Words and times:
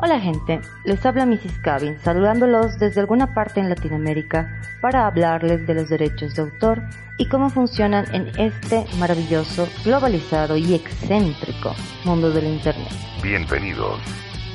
Hola 0.00 0.20
gente, 0.20 0.60
les 0.84 1.04
habla 1.04 1.26
Mrs. 1.26 1.58
Cabin 1.60 1.98
saludándolos 1.98 2.78
desde 2.78 3.00
alguna 3.00 3.34
parte 3.34 3.58
en 3.58 3.68
Latinoamérica 3.68 4.60
para 4.80 5.08
hablarles 5.08 5.66
de 5.66 5.74
los 5.74 5.88
derechos 5.88 6.36
de 6.36 6.42
autor 6.42 6.84
y 7.18 7.26
cómo 7.26 7.50
funcionan 7.50 8.06
en 8.14 8.28
este 8.38 8.86
maravilloso, 9.00 9.68
globalizado 9.84 10.56
y 10.56 10.74
excéntrico 10.74 11.74
mundo 12.04 12.30
del 12.30 12.44
Internet. 12.44 12.92
Bienvenidos. 13.24 13.98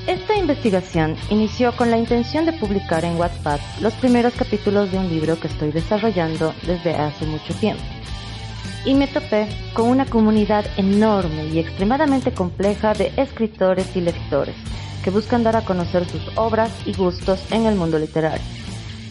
Esta 0.07 0.33
investigación 0.37 1.17
inició 1.29 1.75
con 1.75 1.91
la 1.91 1.97
intención 1.97 2.45
de 2.45 2.53
publicar 2.53 3.03
en 3.03 3.17
Wattpad 3.17 3.59
los 3.81 3.93
primeros 3.95 4.33
capítulos 4.35 4.93
de 4.93 4.97
un 4.97 5.09
libro 5.09 5.37
que 5.41 5.47
estoy 5.47 5.73
desarrollando 5.73 6.53
desde 6.65 6.95
hace 6.95 7.25
mucho 7.25 7.53
tiempo. 7.55 7.83
Y 8.85 8.95
me 8.95 9.07
topé 9.07 9.49
con 9.73 9.89
una 9.89 10.05
comunidad 10.05 10.65
enorme 10.77 11.47
y 11.47 11.59
extremadamente 11.59 12.31
compleja 12.31 12.93
de 12.93 13.11
escritores 13.17 13.93
y 13.97 13.99
lectores 13.99 14.55
que 15.03 15.11
buscan 15.11 15.43
dar 15.43 15.55
a 15.55 15.65
conocer 15.65 16.05
sus 16.05 16.21
obras 16.37 16.71
y 16.85 16.93
gustos 16.93 17.43
en 17.51 17.65
el 17.65 17.75
mundo 17.75 17.99
literario. 17.99 18.43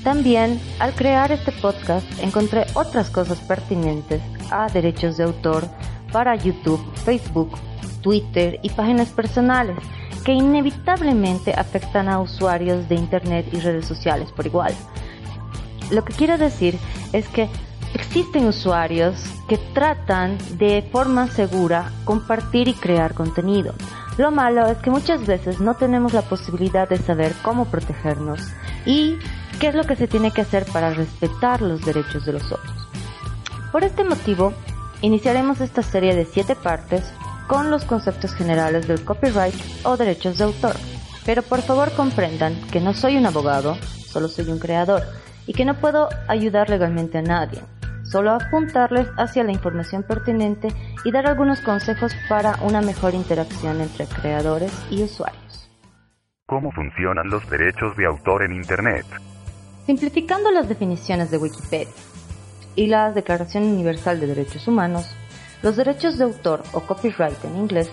También, 0.03 0.61
al 0.81 0.95
crear 0.95 1.31
este 1.31 1.53
podcast, 1.53 2.07
encontré 2.21 2.67
otras 2.75 3.09
cosas 3.11 3.39
pertinentes 3.41 4.21
a 4.51 4.67
derechos 4.69 5.17
de 5.17 5.25
autor 5.25 5.69
para 6.11 6.35
YouTube, 6.35 6.83
Facebook, 7.05 7.57
Twitter 8.01 8.59
y 8.63 8.71
páginas 8.71 9.11
personales 9.11 9.77
que 10.25 10.33
inevitablemente 10.33 11.53
afectan 11.53 12.09
a 12.09 12.21
usuarios 12.21 12.89
de 12.89 12.97
Internet 12.97 13.47
y 13.53 13.61
redes 13.61 13.87
sociales 13.87 14.31
por 14.33 14.47
igual. 14.47 14.75
Lo 15.91 16.05
que 16.05 16.13
quiero 16.13 16.39
decir 16.39 16.79
es 17.13 17.29
que 17.29 17.49
existen 17.95 18.47
usuarios 18.47 19.25
que 19.49 19.59
tratan 19.59 20.39
de 20.57 20.83
forma 20.91 21.29
segura 21.29 21.93
compartir 22.05 22.69
y 22.69 22.75
crear 22.75 23.15
contenido, 23.15 23.75
lo 24.19 24.31
malo 24.31 24.67
es 24.67 24.79
que 24.79 24.91
muchas 24.91 25.27
veces 25.27 25.61
no 25.61 25.75
tenemos 25.75 26.13
la 26.13 26.23
posibilidad 26.23 26.89
de 26.89 26.99
saber 26.99 27.33
cómo 27.43 27.65
protegernos 27.67 28.41
y 28.85 29.19
qué 29.59 29.69
es 29.69 29.75
lo 29.75 29.85
que 29.85 29.97
se 29.97 30.07
tiene 30.07 30.33
que 30.33 30.43
hacer 30.43 30.67
para 30.67 30.91
respetar 30.91 31.63
los 31.63 31.85
derechos 31.85 32.27
de 32.27 32.35
los 32.35 32.53
otros. 32.53 32.89
Por 33.71 33.85
este 33.85 34.05
motivo, 34.05 34.53
iniciaremos 35.01 35.61
esta 35.61 35.83
serie 35.83 36.15
de 36.15 36.27
siete 36.27 36.55
partes 36.55 37.11
con 37.49 37.71
los 37.71 37.85
conceptos 37.85 38.35
generales 38.35 38.87
del 38.87 39.05
copyright 39.05 39.55
o 39.85 39.97
derechos 39.97 40.39
de 40.39 40.45
autor. 40.45 40.77
Pero 41.25 41.43
por 41.43 41.63
favor 41.63 41.91
comprendan 41.93 42.55
que 42.71 42.81
no 42.81 42.93
soy 42.95 43.17
un 43.17 43.27
abogado, 43.27 43.77
solo 44.07 44.29
soy 44.29 44.51
un 44.51 44.59
creador 44.59 45.03
y 45.47 45.55
que 45.55 45.65
no 45.65 45.75
puedo 45.75 46.09
ayudar 46.29 46.69
legalmente 46.69 47.19
a 47.19 47.23
nadie 47.23 47.63
solo 48.03 48.33
apuntarles 48.33 49.09
hacia 49.17 49.45
la 49.45 49.53
información 49.53 50.03
pertinente 50.03 50.69
y 51.05 51.13
dar 51.13 51.27
algunos 51.27 51.61
consejos 51.61 52.15
para 52.29 52.57
una 52.63 52.81
mejor 52.81 53.15
interacción 53.15 53.81
entre 53.81 54.07
creadores 54.07 54.73
y 54.91 55.03
usuarios. 55.03 55.71
¿Cómo 56.47 56.71
funcionan 56.73 57.29
los 57.29 57.49
derechos 57.49 57.97
de 57.97 58.07
autor 58.07 58.43
en 58.43 58.53
Internet? 58.53 59.07
Simplificando 59.87 60.51
las 60.51 60.69
definiciones 60.69 61.31
de 61.31 61.39
Wikipedia 61.39 61.93
y 62.77 62.87
la 62.87 63.13
Declaración 63.13 63.65
Universal 63.65 64.21
de 64.21 64.27
Derechos 64.27 64.69
Humanos, 64.69 65.09
los 65.63 65.77
derechos 65.77 66.19
de 66.19 66.25
autor 66.25 66.63
o 66.73 66.81
copyright 66.81 67.45
en 67.45 67.57
inglés 67.57 67.91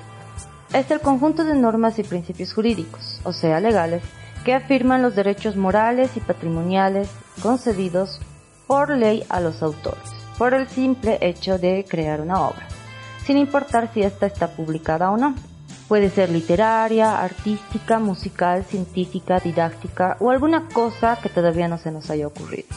es 0.73 0.91
el 0.91 0.99
conjunto 0.99 1.43
de 1.43 1.55
normas 1.55 1.97
y 1.99 2.03
principios 2.03 2.53
jurídicos, 2.53 3.21
o 3.23 3.33
sea, 3.33 3.59
legales, 3.59 4.03
que 4.43 4.53
afirman 4.53 5.01
los 5.01 5.15
derechos 5.15 5.55
morales 5.55 6.15
y 6.15 6.19
patrimoniales 6.19 7.09
concedidos 7.41 8.19
por 8.69 8.91
ley 8.91 9.23
a 9.29 9.39
los 9.39 9.63
autores, 9.63 10.11
por 10.37 10.53
el 10.53 10.67
simple 10.67 11.17
hecho 11.21 11.57
de 11.57 11.87
crear 11.89 12.21
una 12.21 12.39
obra, 12.41 12.67
sin 13.25 13.39
importar 13.39 13.91
si 13.91 14.03
ésta 14.03 14.27
está 14.27 14.49
publicada 14.49 15.09
o 15.09 15.17
no. 15.17 15.33
Puede 15.87 16.11
ser 16.11 16.29
literaria, 16.29 17.19
artística, 17.19 17.97
musical, 17.97 18.63
científica, 18.63 19.39
didáctica 19.39 20.17
o 20.19 20.29
alguna 20.29 20.67
cosa 20.71 21.17
que 21.19 21.29
todavía 21.29 21.67
no 21.67 21.79
se 21.79 21.89
nos 21.89 22.11
haya 22.11 22.27
ocurrido. 22.27 22.67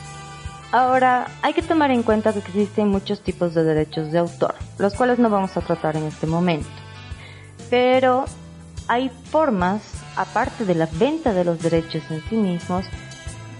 Ahora, 0.73 1.27
hay 1.43 1.53
que 1.53 1.61
tomar 1.61 1.91
en 1.91 2.03
cuenta 2.03 2.33
que 2.33 2.39
existen 2.39 2.89
muchos 2.89 3.21
tipos 3.21 3.53
de 3.53 3.63
derechos 3.63 4.11
de 4.13 4.19
autor, 4.19 4.55
los 4.79 4.95
cuales 4.95 5.19
no 5.19 5.29
vamos 5.29 5.55
a 5.59 5.61
tratar 5.61 5.99
en 5.99 6.05
este 6.05 6.27
momento. 6.27 6.71
Pero 7.69 8.25
hay 8.89 9.11
formas, 9.31 9.83
aparte 10.17 10.65
de 10.65 10.75
la 10.75 10.89
venta 10.95 11.35
de 11.35 11.45
los 11.45 11.61
derechos 11.61 12.03
en 12.09 12.23
sí 12.31 12.37
mismos, 12.37 12.87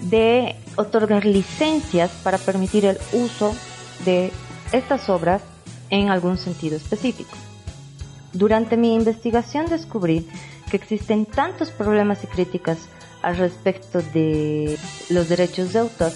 de 0.01 0.57
otorgar 0.77 1.25
licencias 1.25 2.11
para 2.23 2.39
permitir 2.39 2.85
el 2.85 2.99
uso 3.13 3.55
de 4.05 4.33
estas 4.73 5.09
obras 5.09 5.43
en 5.91 6.11
algún 6.11 6.39
sentido 6.39 6.77
específico. 6.77 7.37
Durante 8.33 8.77
mi 8.77 8.95
investigación 8.95 9.67
descubrí 9.67 10.27
que 10.71 10.77
existen 10.77 11.27
tantos 11.27 11.71
problemas 11.71 12.25
y 12.25 12.27
críticas 12.27 12.79
al 13.21 13.37
respecto 13.37 14.01
de 14.15 14.79
los 15.11 15.29
derechos 15.29 15.73
de 15.73 15.81
autor 15.81 16.13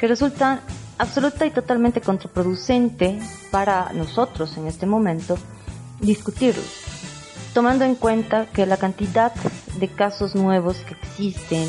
que 0.00 0.08
resultan 0.08 0.60
absoluta 0.96 1.46
y 1.46 1.50
totalmente 1.50 2.00
contraproducente 2.00 3.18
para 3.50 3.92
nosotros 3.92 4.56
en 4.56 4.66
este 4.66 4.86
momento 4.86 5.36
discutirlos, 6.00 6.82
tomando 7.54 7.84
en 7.84 7.94
cuenta 7.94 8.46
que 8.46 8.66
la 8.66 8.76
cantidad 8.76 9.32
de 9.78 9.88
casos 9.88 10.34
nuevos 10.34 10.78
que 10.78 10.94
existen 10.94 11.68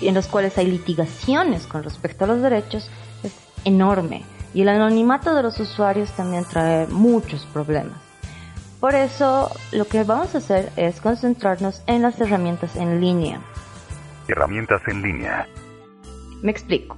en 0.00 0.14
los 0.14 0.26
cuales 0.26 0.56
hay 0.58 0.66
litigaciones 0.66 1.66
con 1.66 1.82
respecto 1.82 2.24
a 2.24 2.28
los 2.28 2.42
derechos 2.42 2.90
es 3.22 3.32
enorme 3.64 4.24
y 4.54 4.62
el 4.62 4.68
anonimato 4.68 5.34
de 5.34 5.42
los 5.42 5.58
usuarios 5.60 6.10
también 6.12 6.44
trae 6.44 6.86
muchos 6.88 7.46
problemas. 7.46 7.98
Por 8.80 8.94
eso 8.94 9.50
lo 9.70 9.86
que 9.86 10.02
vamos 10.02 10.34
a 10.34 10.38
hacer 10.38 10.72
es 10.76 11.00
concentrarnos 11.00 11.82
en 11.86 12.02
las 12.02 12.20
herramientas 12.20 12.74
en 12.76 13.00
línea. 13.00 13.40
Herramientas 14.28 14.82
en 14.88 15.02
línea. 15.02 15.46
Me 16.42 16.50
explico. 16.50 16.96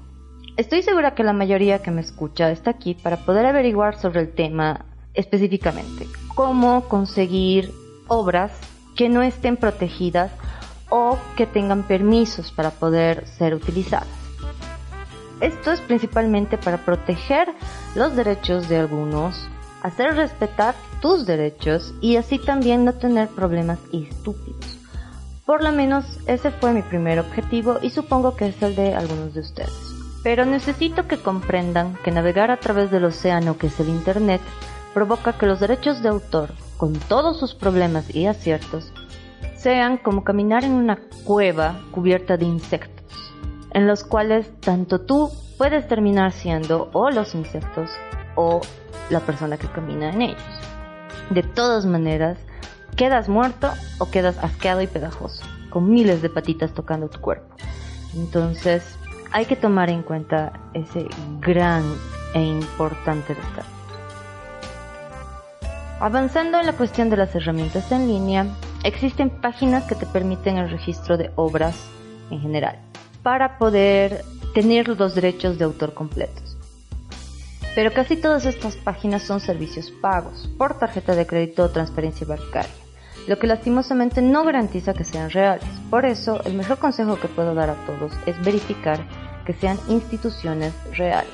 Estoy 0.57 0.83
segura 0.83 1.15
que 1.15 1.25
la 1.25 1.33
mayoría 1.33 1.83
que 1.83 1.91
me 1.91 2.01
escucha 2.01 2.51
está 2.51 2.71
aquí 2.71 2.95
para 2.95 3.19
poder 3.19 3.45
averiguar 3.45 3.99
sobre 3.99 4.21
el 4.21 4.33
tema 4.33 4.87
específicamente. 5.13 6.07
Cómo 6.35 6.89
conseguir 6.89 7.71
obras 8.09 8.53
que 8.97 9.09
no 9.09 9.23
estén 9.23 9.57
protegidas 9.57 10.31
o 10.97 11.19
que 11.35 11.45
tengan 11.45 11.83
permisos 11.83 12.53
para 12.53 12.71
poder 12.71 13.27
ser 13.27 13.53
utilizadas. 13.53 14.07
Esto 15.41 15.73
es 15.73 15.81
principalmente 15.81 16.57
para 16.57 16.85
proteger 16.85 17.49
los 17.97 18.15
derechos 18.15 18.69
de 18.69 18.77
algunos, 18.77 19.49
hacer 19.83 20.15
respetar 20.15 20.77
tus 21.03 21.27
derechos 21.27 21.93
y 22.01 22.15
así 22.15 22.39
también 22.39 22.85
no 22.85 22.93
tener 22.93 23.27
problemas 23.27 23.81
estúpidos. 23.93 24.79
Por 25.45 25.65
lo 25.65 25.73
menos 25.73 26.05
ese 26.29 26.53
fue 26.53 26.73
mi 26.73 26.83
primer 26.83 27.19
objetivo 27.19 27.79
y 27.83 27.91
supongo 27.91 28.37
que 28.37 28.47
es 28.47 28.63
el 28.63 28.77
de 28.77 28.95
algunos 28.95 29.35
de 29.35 29.41
ustedes. 29.41 29.95
Pero 30.23 30.45
necesito 30.45 31.09
que 31.09 31.19
comprendan 31.19 31.99
que 32.05 32.13
navegar 32.13 32.53
a 32.53 32.61
través 32.61 32.93
del 32.93 33.07
océano 33.07 33.59
que 33.59 33.67
es 33.67 33.81
el 33.81 33.89
Internet 33.89 34.41
provoca 34.95 35.33
que 35.33 35.47
los 35.47 35.59
derechos 35.59 36.05
de 36.05 36.09
autor, 36.09 36.51
con 36.77 36.93
todos 36.93 37.41
sus 37.41 37.53
problemas 37.53 38.15
y 38.15 38.27
aciertos, 38.27 38.93
sean 39.65 39.97
como 39.97 40.25
caminar 40.25 40.63
en 40.63 40.73
una 40.73 40.99
cueva 41.25 41.81
cubierta 41.91 42.37
de 42.37 42.45
insectos, 42.45 43.33
en 43.71 43.87
los 43.87 44.05
cuales 44.05 44.53
tanto 44.61 45.01
tú 45.01 45.31
puedes 45.57 45.89
terminar 45.89 46.33
siendo 46.33 46.91
o 46.93 47.11
los 47.11 47.35
insectos 47.35 47.91
o 48.35 48.61
la 49.09 49.21
persona 49.21 49.57
que 49.57 49.67
camina 49.69 50.11
en 50.11 50.21
ellos. 50.21 50.43
De 51.31 51.43
todas 51.43 51.87
maneras, 51.87 52.37
quedas 52.95 53.31
muerto 53.31 53.73
o 53.99 54.11
quedas 54.11 54.37
asqueado 54.45 54.83
y 54.83 54.87
pegajoso, 54.87 55.43
con 55.71 55.91
miles 55.91 56.21
de 56.21 56.29
patitas 56.29 56.75
tocando 56.75 57.09
tu 57.09 57.23
cuerpo. 57.23 57.57
Entonces, 58.15 58.99
hay 59.33 59.47
que 59.47 59.57
tomar 59.57 59.89
en 59.89 60.03
cuenta 60.03 60.53
ese 60.75 61.07
gran 61.41 61.85
e 62.35 62.43
importante 62.43 63.35
detalle. 63.35 63.75
Avanzando 66.01 66.61
en 66.61 66.67
la 66.67 66.75
cuestión 66.75 67.09
de 67.09 67.17
las 67.17 67.35
herramientas 67.35 67.91
en 67.93 68.09
línea, 68.09 68.47
existen 68.85 69.31
páginas 69.31 69.85
que 69.85 69.95
te 69.95 70.07
permiten 70.07 70.59
el 70.59 70.71
registro 70.71 71.17
de 71.17 71.31
obras 71.37 71.75
en 72.31 72.41
general 72.41 72.79
para 73.23 73.59
poder 73.59 74.23
tener 74.55 74.89
los 74.89 75.15
derechos 75.15 75.59
de 75.59 75.65
autor 75.65 75.95
completos. 75.95 76.57
Pero 77.75 77.93
casi 77.93 78.17
todas 78.17 78.45
estas 78.45 78.77
páginas 78.77 79.23
son 79.23 79.41
servicios 79.41 79.91
pagos 79.91 80.49
por 80.59 80.79
tarjeta 80.79 81.17
de 81.17 81.27
crédito 81.27 81.65
o 81.65 81.71
transferencia 81.71 82.27
bancaria, 82.27 82.71
lo 83.27 83.39
que 83.39 83.49
lastimosamente 83.49 84.23
no 84.23 84.45
garantiza 84.45 84.95
que 84.95 85.03
sean 85.03 85.31
reales. 85.31 85.65
Por 85.91 86.05
eso, 86.05 86.41
el 86.45 86.55
mejor 86.55 86.79
consejo 86.79 87.19
que 87.19 87.27
puedo 87.27 87.55
dar 87.55 87.71
a 87.71 87.87
todos 87.87 88.13
es 88.27 88.41
verificar 88.45 89.01
que 89.45 89.55
sean 89.55 89.79
instituciones 89.89 90.73
reales. 90.93 91.33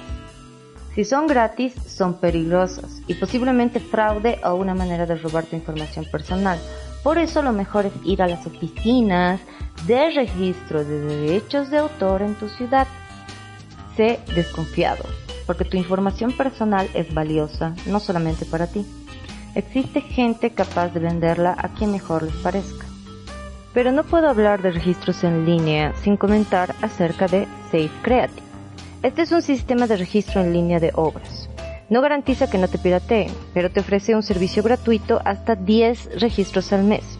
Si 0.94 1.04
son 1.04 1.26
gratis, 1.26 1.74
son 1.86 2.14
peligrosas 2.14 3.02
y 3.06 3.14
posiblemente 3.14 3.78
fraude 3.80 4.40
o 4.44 4.54
una 4.54 4.74
manera 4.74 5.06
de 5.06 5.16
robar 5.16 5.44
tu 5.44 5.56
información 5.56 6.04
personal. 6.10 6.58
Por 7.02 7.18
eso 7.18 7.42
lo 7.42 7.52
mejor 7.52 7.86
es 7.86 7.92
ir 8.04 8.22
a 8.22 8.28
las 8.28 8.46
oficinas 8.46 9.40
de 9.86 10.10
registro 10.10 10.84
de 10.84 11.00
derechos 11.00 11.70
de 11.70 11.78
autor 11.78 12.22
en 12.22 12.34
tu 12.34 12.48
ciudad. 12.48 12.86
Sé 13.96 14.20
desconfiado, 14.34 15.04
porque 15.46 15.64
tu 15.64 15.76
información 15.76 16.32
personal 16.32 16.88
es 16.94 17.12
valiosa, 17.14 17.74
no 17.86 18.00
solamente 18.00 18.44
para 18.44 18.66
ti. 18.66 18.84
Existe 19.54 20.00
gente 20.02 20.50
capaz 20.50 20.88
de 20.88 21.00
venderla 21.00 21.56
a 21.58 21.70
quien 21.70 21.90
mejor 21.90 22.22
les 22.22 22.34
parezca. 22.36 22.86
Pero 23.72 23.92
no 23.92 24.04
puedo 24.04 24.28
hablar 24.28 24.62
de 24.62 24.72
registros 24.72 25.24
en 25.24 25.46
línea 25.46 25.94
sin 26.02 26.16
comentar 26.16 26.74
acerca 26.82 27.26
de 27.26 27.46
Safe 27.70 27.90
Creative. 28.02 28.42
Este 29.02 29.22
es 29.22 29.32
un 29.32 29.42
sistema 29.42 29.86
de 29.86 29.96
registro 29.96 30.40
en 30.40 30.52
línea 30.52 30.78
de 30.78 30.92
obras. 30.94 31.39
No 31.90 32.00
garantiza 32.00 32.48
que 32.48 32.56
no 32.56 32.68
te 32.68 32.78
pirateen, 32.78 33.30
pero 33.52 33.70
te 33.70 33.80
ofrece 33.80 34.14
un 34.14 34.22
servicio 34.22 34.62
gratuito 34.62 35.20
hasta 35.24 35.56
10 35.56 36.20
registros 36.20 36.72
al 36.72 36.84
mes. 36.84 37.18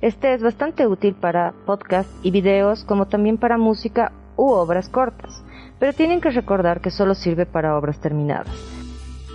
Este 0.00 0.32
es 0.32 0.42
bastante 0.42 0.86
útil 0.86 1.14
para 1.14 1.52
podcasts 1.66 2.14
y 2.22 2.30
videos 2.30 2.84
como 2.84 3.06
también 3.06 3.36
para 3.36 3.58
música 3.58 4.12
u 4.36 4.50
obras 4.50 4.88
cortas, 4.88 5.42
pero 5.78 5.92
tienen 5.92 6.20
que 6.20 6.30
recordar 6.30 6.80
que 6.80 6.90
solo 6.90 7.14
sirve 7.14 7.44
para 7.44 7.76
obras 7.76 8.00
terminadas. 8.00 8.54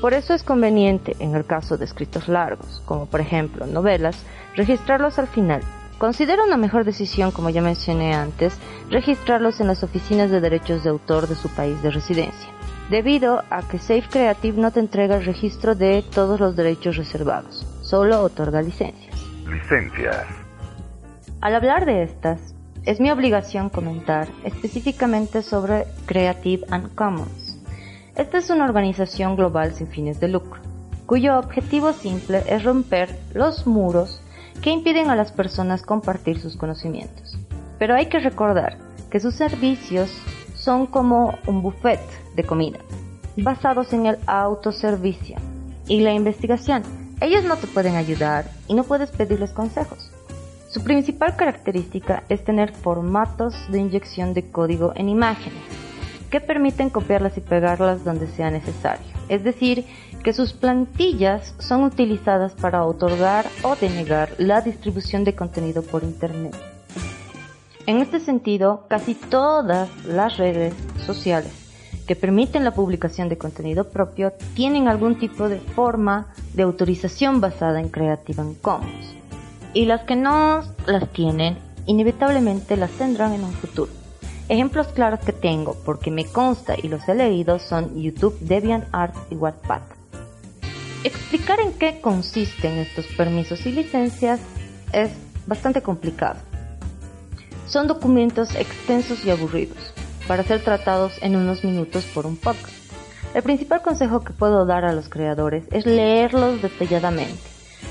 Por 0.01 0.13
eso 0.13 0.33
es 0.33 0.41
conveniente, 0.41 1.15
en 1.19 1.35
el 1.35 1.45
caso 1.45 1.77
de 1.77 1.85
escritos 1.85 2.27
largos, 2.27 2.81
como 2.85 3.05
por 3.05 3.21
ejemplo 3.21 3.67
novelas, 3.67 4.25
registrarlos 4.55 5.19
al 5.19 5.27
final 5.27 5.61
Considero 5.97 6.43
una 6.43 6.57
mejor 6.57 6.83
decisión, 6.83 7.31
como 7.31 7.49
ya 7.49 7.61
mencioné 7.61 8.13
antes, 8.13 8.57
registrarlos 8.89 9.61
en 9.61 9.67
las 9.67 9.81
oficinas 9.81 10.29
de 10.29 10.41
derechos 10.41 10.83
de 10.83 10.89
autor 10.89 11.27
de 11.27 11.35
su 11.35 11.47
país 11.49 11.81
de 11.81 11.89
residencia, 11.89 12.49
debido 12.89 13.43
a 13.49 13.61
que 13.67 13.79
Safe 13.79 14.05
Creative 14.09 14.59
no 14.59 14.71
te 14.71 14.79
entrega 14.79 15.17
el 15.17 15.25
registro 15.25 15.75
de 15.75 16.03
todos 16.13 16.39
los 16.39 16.55
derechos 16.55 16.97
reservados, 16.97 17.65
solo 17.81 18.21
otorga 18.21 18.61
licencias. 18.61 19.15
Licencias. 19.47 20.25
Al 21.41 21.55
hablar 21.55 21.85
de 21.85 22.03
estas, 22.03 22.55
es 22.85 22.99
mi 22.99 23.09
obligación 23.09 23.69
comentar 23.69 24.27
específicamente 24.43 25.41
sobre 25.41 25.85
Creative 26.05 26.65
and 26.69 26.93
Commons. 26.93 27.59
Esta 28.15 28.37
es 28.37 28.49
una 28.49 28.65
organización 28.65 29.35
global 29.35 29.73
sin 29.73 29.87
fines 29.87 30.19
de 30.19 30.27
lucro, 30.27 30.61
cuyo 31.05 31.37
objetivo 31.39 31.93
simple 31.93 32.43
es 32.47 32.63
romper 32.63 33.09
los 33.33 33.65
muros 33.67 34.21
que 34.61 34.69
impiden 34.69 35.09
a 35.09 35.15
las 35.15 35.31
personas 35.31 35.81
compartir 35.81 36.39
sus 36.39 36.55
conocimientos. 36.55 37.37
Pero 37.77 37.95
hay 37.95 38.05
que 38.05 38.19
recordar 38.19 38.77
que 39.09 39.19
sus 39.19 39.35
servicios 39.35 40.11
son 40.65 40.87
como 40.87 41.37
un 41.45 41.61
buffet 41.61 42.01
de 42.35 42.43
comida, 42.43 42.79
basados 43.37 43.93
en 43.93 44.07
el 44.07 44.17
autoservicio 44.25 45.37
y 45.87 46.01
la 46.01 46.11
investigación. 46.11 46.81
Ellos 47.21 47.43
no 47.43 47.55
te 47.57 47.67
pueden 47.67 47.95
ayudar 47.95 48.49
y 48.67 48.73
no 48.73 48.83
puedes 48.83 49.11
pedirles 49.11 49.51
consejos. 49.51 50.11
Su 50.67 50.83
principal 50.83 51.35
característica 51.35 52.23
es 52.29 52.43
tener 52.43 52.73
formatos 52.73 53.53
de 53.69 53.77
inyección 53.77 54.33
de 54.33 54.49
código 54.49 54.91
en 54.95 55.07
imágenes, 55.07 55.61
que 56.31 56.41
permiten 56.41 56.89
copiarlas 56.89 57.37
y 57.37 57.41
pegarlas 57.41 58.03
donde 58.03 58.25
sea 58.27 58.49
necesario. 58.49 59.05
Es 59.29 59.43
decir, 59.43 59.85
que 60.23 60.33
sus 60.33 60.53
plantillas 60.53 61.53
son 61.59 61.83
utilizadas 61.83 62.53
para 62.53 62.83
otorgar 62.85 63.45
o 63.61 63.75
denegar 63.75 64.31
la 64.39 64.61
distribución 64.61 65.23
de 65.25 65.35
contenido 65.35 65.83
por 65.83 66.03
Internet. 66.03 66.55
En 67.87 67.97
este 68.01 68.19
sentido, 68.19 68.85
casi 68.87 69.13
todas 69.13 69.89
las 70.05 70.37
redes 70.37 70.73
sociales 71.05 71.51
que 72.07 72.15
permiten 72.15 72.63
la 72.63 72.73
publicación 72.73 73.29
de 73.29 73.37
contenido 73.37 73.89
propio 73.89 74.33
tienen 74.55 74.87
algún 74.87 75.19
tipo 75.19 75.49
de 75.49 75.59
forma 75.59 76.27
de 76.53 76.63
autorización 76.63 77.41
basada 77.41 77.79
en 77.79 77.89
Creative 77.89 78.55
Commons. 78.61 79.15
Y 79.73 79.85
las 79.85 80.01
que 80.01 80.15
no 80.15 80.63
las 80.87 81.09
tienen, 81.11 81.57
inevitablemente 81.85 82.75
las 82.75 82.91
tendrán 82.91 83.33
en 83.33 83.43
un 83.43 83.53
futuro. 83.53 83.91
Ejemplos 84.49 84.87
claros 84.87 85.19
que 85.19 85.33
tengo, 85.33 85.75
porque 85.85 86.09
me 86.09 86.25
consta 86.25 86.75
y 86.81 86.87
los 86.87 87.07
he 87.07 87.15
leído, 87.15 87.59
son 87.59 87.99
YouTube, 87.99 88.37
DeviantArt 88.39 89.15
y 89.31 89.35
Wattpad. 89.35 89.81
Explicar 91.03 91.59
en 91.59 91.73
qué 91.73 92.01
consisten 92.01 92.77
estos 92.77 93.05
permisos 93.17 93.63
y 93.65 93.71
licencias 93.71 94.39
es 94.91 95.11
bastante 95.45 95.81
complicado. 95.81 96.39
Son 97.67 97.87
documentos 97.87 98.55
extensos 98.55 99.25
y 99.25 99.31
aburridos 99.31 99.93
para 100.27 100.43
ser 100.43 100.63
tratados 100.63 101.13
en 101.21 101.35
unos 101.35 101.63
minutos 101.63 102.05
por 102.05 102.25
un 102.25 102.37
podcast. 102.37 102.73
El 103.33 103.43
principal 103.43 103.81
consejo 103.81 104.23
que 104.23 104.33
puedo 104.33 104.65
dar 104.65 104.85
a 104.85 104.93
los 104.93 105.09
creadores 105.09 105.65
es 105.71 105.85
leerlos 105.85 106.61
detalladamente, 106.61 107.41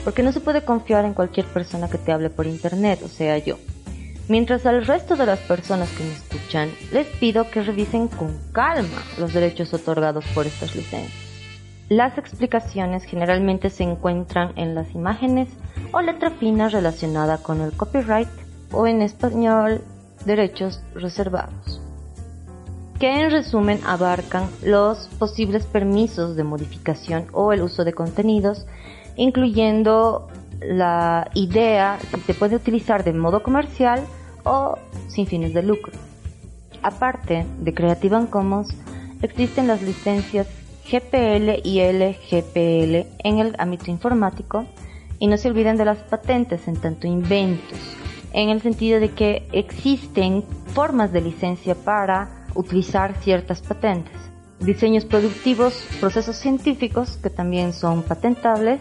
porque 0.05 0.23
no 0.23 0.33
se 0.33 0.41
puede 0.41 0.65
confiar 0.65 1.05
en 1.05 1.15
cualquier 1.15 1.47
persona 1.47 1.89
que 1.89 1.99
te 1.99 2.13
hable 2.13 2.31
por 2.31 2.47
internet, 2.47 3.01
o 3.05 3.09
sea 3.09 3.37
yo. 3.39 3.59
Mientras 4.29 4.65
al 4.65 4.87
resto 4.87 5.17
de 5.17 5.27
las 5.27 5.41
personas 5.41 5.91
que 5.91 6.05
me 6.05 6.13
escuchan 6.13 6.71
les 6.93 7.07
pido 7.07 7.51
que 7.51 7.63
revisen 7.63 8.09
con 8.09 8.39
calma 8.53 9.03
los 9.19 9.35
derechos 9.35 9.75
otorgados 9.75 10.25
por 10.35 10.47
estas 10.47 10.75
licencias. 10.75 11.13
Las 11.91 12.17
explicaciones 12.17 13.05
generalmente 13.05 13.69
se 13.69 13.83
encuentran 13.83 14.53
en 14.57 14.75
las 14.75 14.95
imágenes 14.95 15.49
o 15.93 16.01
letra 16.01 16.31
fina 16.31 16.71
relacionada 16.71 17.37
con 17.37 17.61
el 17.61 17.73
copyright 17.73 18.29
o 18.75 18.87
en 18.87 19.03
español 19.03 19.83
derechos 20.25 20.83
reservados, 20.95 21.81
que 22.99 23.21
en 23.21 23.31
resumen 23.31 23.81
abarcan 23.87 24.49
los 24.63 25.09
posibles 25.19 25.67
permisos 25.67 26.37
de 26.37 26.45
modificación 26.45 27.27
o 27.33 27.53
el 27.53 27.63
uso 27.63 27.85
de 27.85 27.93
contenidos, 27.93 28.67
incluyendo 29.17 30.29
la 30.61 31.31
idea 31.35 31.99
si 32.11 32.21
se 32.21 32.35
puede 32.35 32.57
utilizar 32.57 33.05
de 33.05 33.13
modo 33.13 33.43
comercial 33.43 34.03
o 34.45 34.79
sin 35.09 35.27
fines 35.27 35.55
de 35.55 35.63
lucro. 35.63 35.93
Aparte 36.83 37.47
de 37.61 37.75
Creative 37.75 38.27
Commons, 38.29 38.75
existen 39.23 39.67
las 39.67 39.83
licencias 39.83 40.47
GPL 40.91 41.61
y 41.65 41.81
LGPL 41.81 43.09
en 43.25 43.39
el 43.39 43.55
ámbito 43.59 43.91
informático 43.91 44.67
y 45.19 45.27
no 45.27 45.39
se 45.39 45.49
olviden 45.49 45.77
de 45.77 45.87
las 45.87 45.99
patentes 45.99 46.69
en 46.69 46.77
tanto 46.77 47.07
inventos, 47.07 47.79
en 48.35 48.51
el 48.51 48.61
sentido 48.61 49.01
de 49.01 49.11
que 49.11 49.49
existen 49.53 50.45
formas 50.75 51.13
de 51.13 51.23
licencia 51.23 51.75
para 51.75 52.47
utilizar 52.55 53.15
ciertas 53.23 53.63
patentes, 53.63 54.15
diseños 54.61 55.05
productivos, 55.05 55.87
procesos 56.01 56.37
científicos 56.37 57.17
que 57.23 57.31
también 57.31 57.73
son 57.73 58.03
patentables 58.03 58.81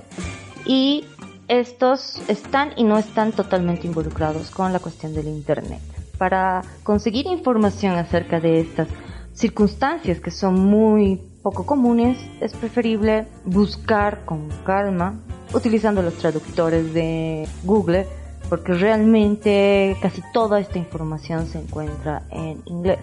y 0.66 1.06
estos 1.48 2.22
están 2.28 2.72
y 2.78 2.84
no 2.84 2.98
están 2.98 3.32
totalmente 3.32 3.86
involucrados 3.86 4.50
con 4.50 4.74
la 4.74 4.80
cuestión 4.80 5.14
del 5.14 5.28
Internet. 5.28 5.82
Para 6.18 6.62
conseguir 6.84 7.28
información 7.28 7.96
acerca 7.96 8.40
de 8.40 8.60
estas 8.60 8.88
circunstancias 9.34 10.20
que 10.20 10.32
son 10.32 10.56
muy 10.56 11.22
poco 11.44 11.66
comunes, 11.66 12.18
es 12.40 12.54
preferible 12.54 13.28
buscar 13.46 14.26
con 14.26 14.48
calma 14.64 15.20
utilizando 15.54 16.02
los 16.02 16.16
traductores 16.16 16.94
de 16.94 17.48
Google 17.64 18.08
porque 18.50 18.74
realmente 18.74 19.96
casi 20.02 20.22
toda 20.34 20.60
esta 20.60 20.78
información 20.78 21.48
se 21.48 21.60
encuentra 21.60 22.24
en 22.32 22.62
inglés. 22.66 23.00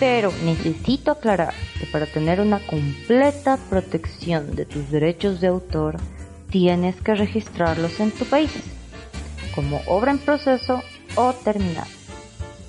Pero 0.00 0.32
necesito 0.44 1.10
aclarar 1.10 1.54
que 1.78 1.86
para 1.86 2.06
tener 2.06 2.40
una 2.40 2.60
completa 2.60 3.58
protección 3.68 4.54
de 4.54 4.64
tus 4.64 4.90
derechos 4.90 5.40
de 5.40 5.48
autor, 5.48 5.96
tienes 6.50 7.00
que 7.00 7.14
registrarlos 7.14 7.98
en 8.00 8.10
tu 8.12 8.24
país 8.24 8.52
como 9.54 9.80
obra 9.88 10.12
en 10.12 10.18
proceso 10.18 10.82
o 11.16 11.32
terminada. 11.32 11.88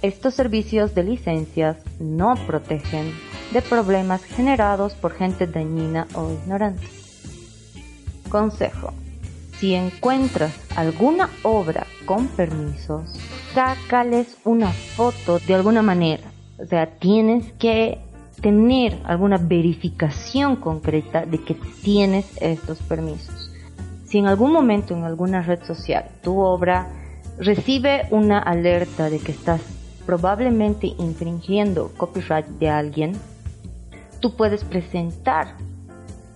Estos 0.02 0.34
servicios 0.34 0.96
de 0.96 1.04
licencias 1.04 1.78
no 2.00 2.34
protegen 2.48 3.14
de 3.52 3.62
problemas 3.62 4.24
generados 4.24 4.94
por 4.94 5.14
gente 5.14 5.46
dañina 5.46 6.08
o 6.16 6.32
ignorante. 6.32 6.88
Consejo. 8.30 8.94
Si 9.60 9.76
encuentras 9.76 10.54
alguna 10.78 11.30
obra 11.44 11.86
con 12.06 12.28
permisos, 12.28 13.20
sácales 13.54 14.38
una 14.46 14.72
foto 14.72 15.40
de 15.40 15.54
alguna 15.54 15.82
manera. 15.82 16.24
O 16.58 16.66
sea, 16.66 16.86
tienes 16.98 17.52
que 17.60 18.00
tener 18.42 18.98
alguna 19.04 19.38
verificación 19.38 20.56
concreta 20.56 21.26
de 21.26 21.44
que 21.44 21.56
tienes 21.84 22.26
estos 22.42 22.80
permisos. 22.84 23.52
Si 24.06 24.18
en 24.18 24.28
algún 24.28 24.54
momento 24.54 24.96
en 24.96 25.04
alguna 25.04 25.42
red 25.42 25.62
social 25.66 26.06
tu 26.24 26.40
obra 26.40 26.88
recibe 27.38 28.08
una 28.12 28.40
alerta 28.40 29.10
de 29.10 29.20
que 29.20 29.34
estás 29.34 29.62
probablemente 30.06 30.88
infringiendo 30.98 31.92
copyright 31.98 32.48
de 32.48 32.70
alguien, 32.70 33.12
tú 34.22 34.38
puedes 34.38 34.64
presentar 34.64 35.56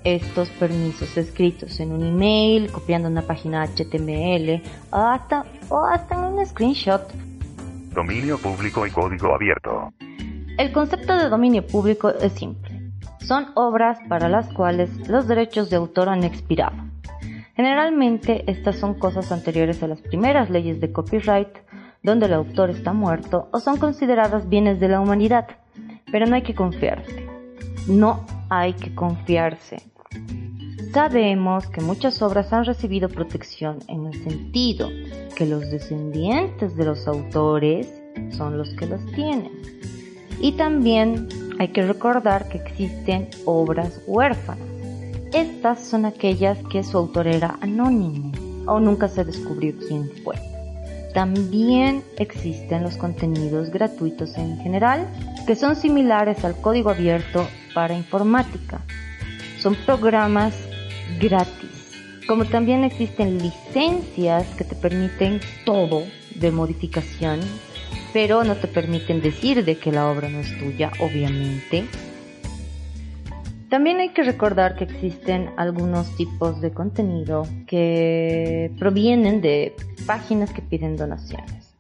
estos 0.04 0.50
permisos 0.50 1.18
escritos 1.18 1.80
en 1.80 1.92
un 1.92 2.06
email, 2.06 2.72
copiando 2.72 3.08
una 3.08 3.22
página 3.22 3.66
HTML 3.66 4.62
o 4.92 4.98
hasta, 4.98 5.46
o 5.70 5.86
hasta 5.86 6.16
en 6.16 6.34
un 6.34 6.46
screenshot. 6.46 7.02
Dominio 7.94 8.38
público 8.38 8.86
y 8.86 8.92
código 8.92 9.34
abierto. 9.34 9.94
El 10.58 10.72
concepto 10.72 11.16
de 11.16 11.30
dominio 11.30 11.66
público 11.66 12.10
es 12.10 12.34
simple. 12.34 12.92
Son 13.20 13.48
obras 13.56 13.98
para 14.10 14.30
las 14.30 14.52
cuales 14.54 14.90
los 15.08 15.28
derechos 15.28 15.70
de 15.70 15.78
autor 15.78 16.10
han 16.10 16.24
expirado. 16.24 16.76
Generalmente 17.56 18.44
estas 18.52 18.78
son 18.78 18.96
cosas 18.96 19.32
anteriores 19.32 19.82
a 19.84 19.88
las 19.88 20.02
primeras 20.02 20.50
leyes 20.50 20.82
de 20.82 20.92
copyright, 20.92 21.50
donde 22.02 22.26
el 22.26 22.34
autor 22.34 22.70
está 22.70 22.94
muerto 22.94 23.48
o 23.52 23.60
son 23.60 23.78
consideradas 23.78 24.50
bienes 24.50 24.80
de 24.80 24.90
la 24.90 25.00
humanidad. 25.00 25.48
Pero 26.12 26.26
no 26.26 26.36
hay 26.36 26.42
que 26.42 26.56
confiarse. 26.56 27.28
No 27.88 28.26
hay 28.50 28.74
que 28.74 28.94
confiarse. 28.94 29.93
Sabemos 30.94 31.68
que 31.68 31.82
muchas 31.82 32.22
obras 32.22 32.54
han 32.54 32.66
recibido 32.66 33.10
protección 33.10 33.80
en 33.88 34.06
el 34.06 34.24
sentido 34.24 34.90
que 35.36 35.46
los 35.46 35.62
descendientes 35.72 36.76
de 36.76 36.86
los 36.86 37.08
autores 37.08 37.88
son 38.38 38.58
los 38.58 38.70
que 38.76 38.86
las 38.86 39.04
tienen. 39.08 39.52
Y 40.40 40.52
también 40.52 41.28
hay 41.60 41.70
que 41.70 41.86
recordar 41.86 42.48
que 42.50 42.60
existen 42.60 43.30
obras 43.46 44.02
huérfanas. 44.06 44.68
Estas 45.34 45.84
son 45.84 46.06
aquellas 46.06 46.60
que 46.72 46.84
su 46.84 46.98
autor 46.98 47.28
era 47.28 47.58
anónimo 47.62 48.32
o 48.68 48.80
nunca 48.80 49.08
se 49.08 49.24
descubrió 49.24 49.74
quién 49.88 50.12
fue. 50.24 50.36
También 51.14 52.04
existen 52.18 52.84
los 52.84 52.98
contenidos 52.98 53.70
gratuitos 53.70 54.38
en 54.38 54.58
general, 54.60 55.08
que 55.46 55.56
son 55.56 55.76
similares 55.76 56.44
al 56.44 56.56
código 56.56 56.90
abierto 56.90 57.48
para 57.74 57.94
informática. 57.94 58.82
Son 59.64 59.76
programas 59.86 60.54
gratis. 61.22 61.94
Como 62.28 62.44
también 62.44 62.84
existen 62.84 63.38
licencias 63.38 64.46
que 64.58 64.66
te 64.66 64.76
permiten 64.76 65.40
todo 65.64 66.04
de 66.36 66.52
modificación, 66.52 67.40
pero 68.12 68.44
no 68.44 68.56
te 68.56 68.68
permiten 68.68 69.22
decir 69.22 69.64
de 69.64 69.78
que 69.78 69.94
la 69.94 70.12
obra 70.12 70.28
no 70.28 70.42
es 70.42 70.58
tuya, 70.60 70.92
obviamente. 71.00 71.86
También 73.70 74.02
hay 74.02 74.10
que 74.10 74.24
recordar 74.24 74.76
que 74.76 74.84
existen 74.84 75.52
algunos 75.56 76.14
tipos 76.18 76.60
de 76.60 76.72
contenido 76.72 77.48
que 77.66 78.70
provienen 78.78 79.40
de 79.40 79.78
páginas 80.06 80.52
que 80.52 80.62
piden 80.62 80.98
donaciones. 80.98 81.74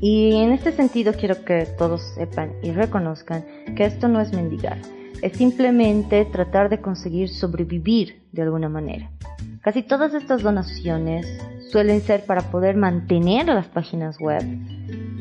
Y 0.00 0.36
en 0.36 0.50
este 0.50 0.72
sentido 0.72 1.12
quiero 1.12 1.44
que 1.44 1.66
todos 1.76 2.14
sepan 2.14 2.54
y 2.62 2.70
reconozcan 2.70 3.44
que 3.76 3.84
esto 3.84 4.08
no 4.08 4.18
es 4.22 4.32
mendigar 4.32 4.78
es 5.22 5.36
simplemente 5.36 6.24
tratar 6.24 6.68
de 6.68 6.80
conseguir 6.80 7.28
sobrevivir 7.28 8.22
de 8.32 8.42
alguna 8.42 8.68
manera. 8.68 9.10
Casi 9.62 9.82
todas 9.82 10.14
estas 10.14 10.42
donaciones 10.42 11.26
suelen 11.70 12.00
ser 12.00 12.24
para 12.24 12.42
poder 12.50 12.76
mantener 12.76 13.46
las 13.46 13.66
páginas 13.66 14.18
web 14.20 14.42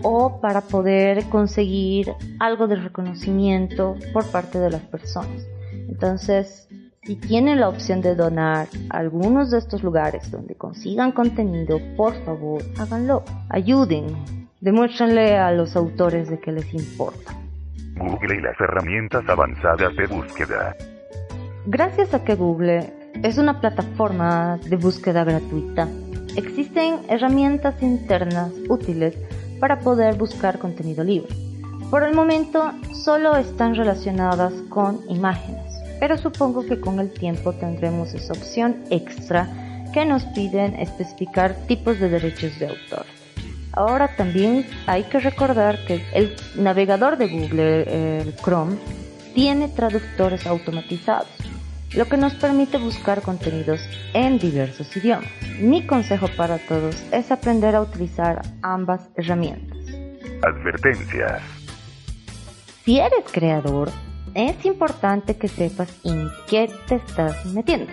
o 0.04 0.40
para 0.40 0.62
poder 0.62 1.26
conseguir 1.30 2.14
algo 2.40 2.68
de 2.68 2.76
reconocimiento 2.76 3.96
por 4.14 4.26
parte 4.28 4.60
de 4.60 4.70
las 4.70 4.82
personas. 4.82 5.48
Entonces, 5.90 6.68
si 7.04 7.16
tienen 7.16 7.60
la 7.60 7.70
opción 7.70 8.02
de 8.02 8.16
donar 8.16 8.68
a 8.90 8.98
algunos 8.98 9.52
de 9.52 9.60
estos 9.60 9.84
lugares 9.84 10.32
donde 10.32 10.56
consigan 10.56 11.12
contenido, 11.12 11.80
por 11.96 12.14
favor, 12.24 12.64
háganlo. 12.78 13.24
Ayuden. 13.50 14.08
Demuéstrenle 14.60 15.38
a 15.38 15.52
los 15.52 15.76
autores 15.76 16.30
de 16.30 16.40
que 16.40 16.52
les 16.52 16.74
importa. 16.74 17.45
Google 17.96 18.36
y 18.38 18.42
las 18.42 18.60
herramientas 18.60 19.24
avanzadas 19.28 19.96
de 19.96 20.08
búsqueda. 20.08 20.76
Gracias 21.66 22.14
a 22.14 22.24
que 22.24 22.36
Google 22.36 22.94
es 23.24 23.38
una 23.38 23.60
plataforma 23.60 24.60
de 24.70 24.76
búsqueda 24.76 25.24
gratuita, 25.24 25.88
existen 26.36 27.00
herramientas 27.10 27.82
internas 27.82 28.52
útiles 28.70 29.18
para 29.60 29.80
poder 29.80 30.16
buscar 30.16 30.60
contenido 30.60 31.04
libre. 31.04 31.34
Por 31.90 32.04
el 32.04 32.14
momento 32.14 32.72
solo 32.94 33.36
están 33.38 33.76
relacionadas 33.76 34.54
con 34.70 35.00
imágenes, 35.08 35.74
pero 36.00 36.18
supongo 36.18 36.66
que 36.66 36.80
con 36.80 37.00
el 37.00 37.12
tiempo 37.12 37.54
tendremos 37.54 38.14
esa 38.14 38.34
opción 38.34 38.84
extra 38.90 39.48
que 39.94 40.06
nos 40.06 40.26
piden 40.26 40.76
especificar 40.76 41.56
tipos 41.68 42.00
de 42.00 42.10
derechos 42.10 42.60
de 42.60 42.68
autor. 42.68 43.06
Ahora 43.76 44.08
también 44.16 44.66
hay 44.88 45.04
que 45.04 45.20
recordar 45.20 45.86
que 45.86 46.02
el 46.14 46.34
navegador 46.56 47.18
de 47.18 47.28
Google, 47.28 48.22
el 48.22 48.36
Chrome, 48.38 48.78
tiene 49.34 49.68
traductores 49.68 50.48
automatizados, 50.48 51.28
lo 51.94 52.06
que 52.06 52.16
nos 52.16 52.34
permite 52.36 52.78
buscar 52.78 53.22
contenidos 53.22 53.82
en 54.14 54.40
diversos 54.40 54.96
idiomas. 54.96 55.30
Mi 55.60 55.86
consejo 55.86 56.28
para 56.38 56.58
todos 56.58 56.96
es 57.12 57.32
aprender 57.32 57.76
a 57.76 57.82
utilizar 57.82 58.42
ambas 58.62 59.10
herramientas. 59.18 59.78
Advertencias. 60.42 61.42
Si 62.86 63.00
eres 63.00 63.26
creador, 63.30 63.90
es 64.34 64.66
importante 64.66 65.36
que 65.36 65.50
sepas 65.50 65.90
en 66.06 66.30
qué 66.48 66.72
te 66.88 66.96
estás 66.96 67.46
metiendo. 67.48 67.92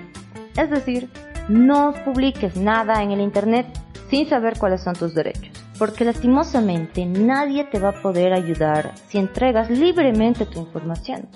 Es 0.56 0.70
decir, 0.70 1.08
no 1.48 1.92
publiques 2.04 2.56
nada 2.56 3.02
en 3.02 3.10
el 3.10 3.20
Internet 3.20 3.66
sin 4.10 4.28
saber 4.28 4.58
cuáles 4.58 4.82
son 4.82 4.94
tus 4.94 5.12
derechos 5.14 5.51
porque 5.82 6.04
lastimosamente 6.04 7.04
nadie 7.04 7.64
te 7.64 7.80
va 7.80 7.88
a 7.88 8.02
poder 8.02 8.32
ayudar 8.32 8.94
si 9.08 9.18
entregas 9.18 9.68
libremente 9.68 10.46
tu 10.46 10.60
información. 10.60 11.28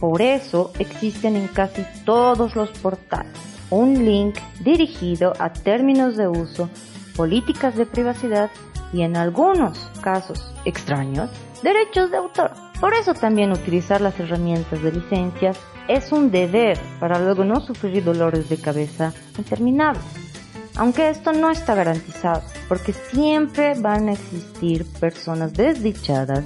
Por 0.00 0.20
eso 0.20 0.72
existen 0.80 1.36
en 1.36 1.46
casi 1.46 1.84
todos 2.04 2.56
los 2.56 2.70
portales 2.70 3.38
un 3.70 4.04
link 4.04 4.40
dirigido 4.58 5.34
a 5.38 5.52
términos 5.52 6.16
de 6.16 6.26
uso, 6.26 6.68
políticas 7.14 7.76
de 7.76 7.86
privacidad 7.86 8.50
y 8.92 9.02
en 9.02 9.16
algunos 9.16 9.78
casos 10.00 10.52
extraños, 10.64 11.30
derechos 11.62 12.10
de 12.10 12.16
autor. 12.16 12.50
Por 12.80 12.94
eso 12.94 13.14
también 13.14 13.52
utilizar 13.52 14.00
las 14.00 14.18
herramientas 14.18 14.82
de 14.82 14.90
licencias 14.90 15.60
es 15.86 16.10
un 16.10 16.32
deber 16.32 16.76
para 16.98 17.20
luego 17.20 17.44
no 17.44 17.60
sufrir 17.60 18.02
dolores 18.02 18.48
de 18.48 18.56
cabeza 18.56 19.12
interminables. 19.38 20.31
Aunque 20.76 21.10
esto 21.10 21.32
no 21.32 21.50
está 21.50 21.74
garantizado, 21.74 22.42
porque 22.68 22.92
siempre 22.92 23.74
van 23.74 24.08
a 24.08 24.12
existir 24.12 24.86
personas 24.98 25.52
desdichadas 25.52 26.44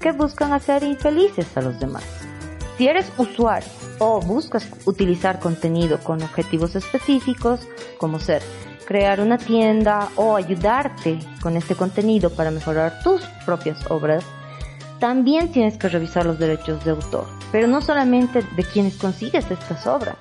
que 0.00 0.12
buscan 0.12 0.52
hacer 0.52 0.82
infelices 0.82 1.56
a 1.56 1.62
los 1.62 1.78
demás. 1.78 2.04
Si 2.76 2.88
eres 2.88 3.10
usuario 3.18 3.68
o 3.98 4.20
buscas 4.20 4.68
utilizar 4.84 5.40
contenido 5.40 5.98
con 5.98 6.22
objetivos 6.22 6.76
específicos, 6.76 7.60
como 7.98 8.20
ser 8.20 8.42
crear 8.86 9.20
una 9.20 9.36
tienda 9.36 10.08
o 10.16 10.34
ayudarte 10.34 11.18
con 11.42 11.56
este 11.56 11.74
contenido 11.74 12.30
para 12.30 12.50
mejorar 12.50 13.02
tus 13.02 13.20
propias 13.44 13.78
obras, 13.90 14.24
también 14.98 15.52
tienes 15.52 15.76
que 15.76 15.88
revisar 15.88 16.24
los 16.24 16.38
derechos 16.38 16.84
de 16.84 16.92
autor, 16.92 17.26
pero 17.52 17.66
no 17.66 17.82
solamente 17.82 18.42
de 18.56 18.64
quienes 18.64 18.96
consigues 18.96 19.50
estas 19.50 19.86
obras, 19.86 20.16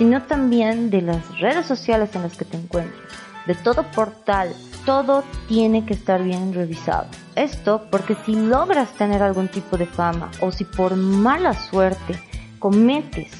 sino 0.00 0.22
también 0.22 0.88
de 0.88 1.02
las 1.02 1.38
redes 1.40 1.66
sociales 1.66 2.08
en 2.14 2.22
las 2.22 2.34
que 2.34 2.46
te 2.46 2.56
encuentras, 2.56 3.12
de 3.46 3.54
todo 3.54 3.82
portal. 3.90 4.50
Todo 4.86 5.24
tiene 5.46 5.84
que 5.84 5.92
estar 5.92 6.22
bien 6.22 6.54
revisado. 6.54 7.06
Esto 7.36 7.86
porque 7.90 8.16
si 8.24 8.34
logras 8.34 8.94
tener 8.94 9.22
algún 9.22 9.48
tipo 9.48 9.76
de 9.76 9.84
fama 9.84 10.30
o 10.40 10.52
si 10.52 10.64
por 10.64 10.96
mala 10.96 11.52
suerte 11.52 12.18
cometes 12.58 13.30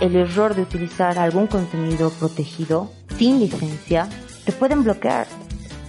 el 0.00 0.14
error 0.14 0.54
de 0.54 0.62
utilizar 0.62 1.18
algún 1.18 1.48
contenido 1.48 2.10
protegido 2.10 2.92
sin 3.16 3.40
licencia, 3.40 4.08
te 4.44 4.52
pueden 4.52 4.84
bloquear, 4.84 5.26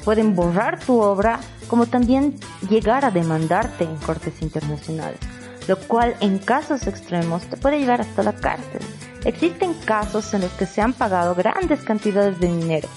pueden 0.03 0.33
borrar 0.33 0.79
tu 0.79 0.99
obra, 1.03 1.39
como 1.67 1.85
también 1.85 2.33
llegar 2.67 3.05
a 3.05 3.11
demandarte 3.11 3.83
en 3.83 3.95
cortes 3.97 4.41
internacionales, 4.41 5.19
lo 5.67 5.77
cual 5.77 6.15
en 6.19 6.39
casos 6.39 6.87
extremos 6.87 7.43
te 7.43 7.57
puede 7.57 7.77
llevar 7.77 8.01
hasta 8.01 8.23
la 8.23 8.33
cárcel. 8.33 8.81
Existen 9.25 9.73
casos 9.73 10.33
en 10.33 10.41
los 10.41 10.51
que 10.53 10.65
se 10.65 10.81
han 10.81 10.93
pagado 10.93 11.35
grandes 11.35 11.81
cantidades 11.81 12.39
de 12.39 12.47
dinero 12.47 12.87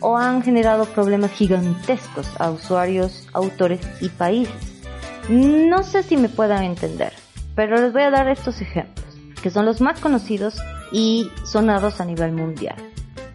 o 0.00 0.16
han 0.16 0.42
generado 0.42 0.86
problemas 0.86 1.30
gigantescos 1.32 2.28
a 2.38 2.50
usuarios, 2.50 3.28
autores 3.32 3.80
y 4.00 4.08
países. 4.08 4.82
No 5.28 5.82
sé 5.82 6.02
si 6.02 6.16
me 6.16 6.28
puedan 6.28 6.64
entender, 6.64 7.12
pero 7.54 7.76
les 7.80 7.92
voy 7.92 8.02
a 8.02 8.10
dar 8.10 8.28
estos 8.28 8.60
ejemplos, 8.60 9.06
que 9.42 9.50
son 9.50 9.64
los 9.64 9.80
más 9.80 10.00
conocidos 10.00 10.60
y 10.92 11.30
sonados 11.44 12.00
a 12.00 12.04
nivel 12.04 12.32
mundial. 12.32 12.76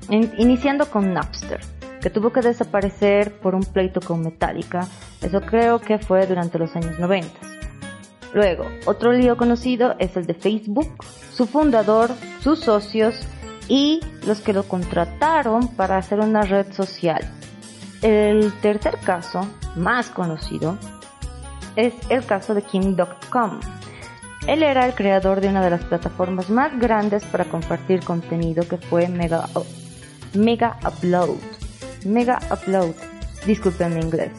iniciando 0.09 0.89
con 0.89 1.13
Napster, 1.13 1.61
que 2.01 2.11
tuvo 2.11 2.31
que 2.31 2.41
desaparecer 2.41 3.39
por 3.39 3.55
un 3.55 3.63
pleito 3.63 4.01
con 4.01 4.21
Metallica, 4.21 4.87
eso 5.21 5.41
creo 5.41 5.79
que 5.79 5.97
fue 5.97 6.27
durante 6.27 6.59
los 6.59 6.75
años 6.75 6.99
90. 6.99 7.54
Luego, 8.35 8.65
otro 8.85 9.13
lío 9.13 9.37
conocido 9.37 9.95
es 9.97 10.17
el 10.17 10.25
de 10.25 10.33
Facebook, 10.33 11.05
su 11.33 11.47
fundador, 11.47 12.11
sus 12.41 12.59
socios 12.59 13.15
y 13.69 14.01
los 14.27 14.41
que 14.41 14.51
lo 14.51 14.63
contrataron 14.63 15.69
para 15.69 15.97
hacer 15.97 16.19
una 16.19 16.41
red 16.41 16.73
social. 16.73 17.21
El 18.01 18.51
tercer 18.59 18.97
caso, 18.97 19.47
más 19.77 20.09
conocido, 20.09 20.77
es 21.77 21.93
el 22.09 22.25
caso 22.25 22.53
de 22.53 22.61
Kim.com, 22.61 23.61
Él 24.47 24.63
era 24.63 24.85
el 24.85 24.95
creador 24.95 25.39
de 25.39 25.47
una 25.47 25.63
de 25.63 25.69
las 25.69 25.85
plataformas 25.85 26.49
más 26.49 26.77
grandes 26.77 27.23
para 27.23 27.45
compartir 27.45 28.01
contenido 28.03 28.67
que 28.67 28.75
fue 28.77 29.07
Mega, 29.07 29.47
Mega 30.33 30.77
Upload. 30.85 31.37
Mega 32.03 32.39
Upload, 32.51 32.95
disculpen 33.45 33.95
mi 33.95 34.01
inglés, 34.01 34.31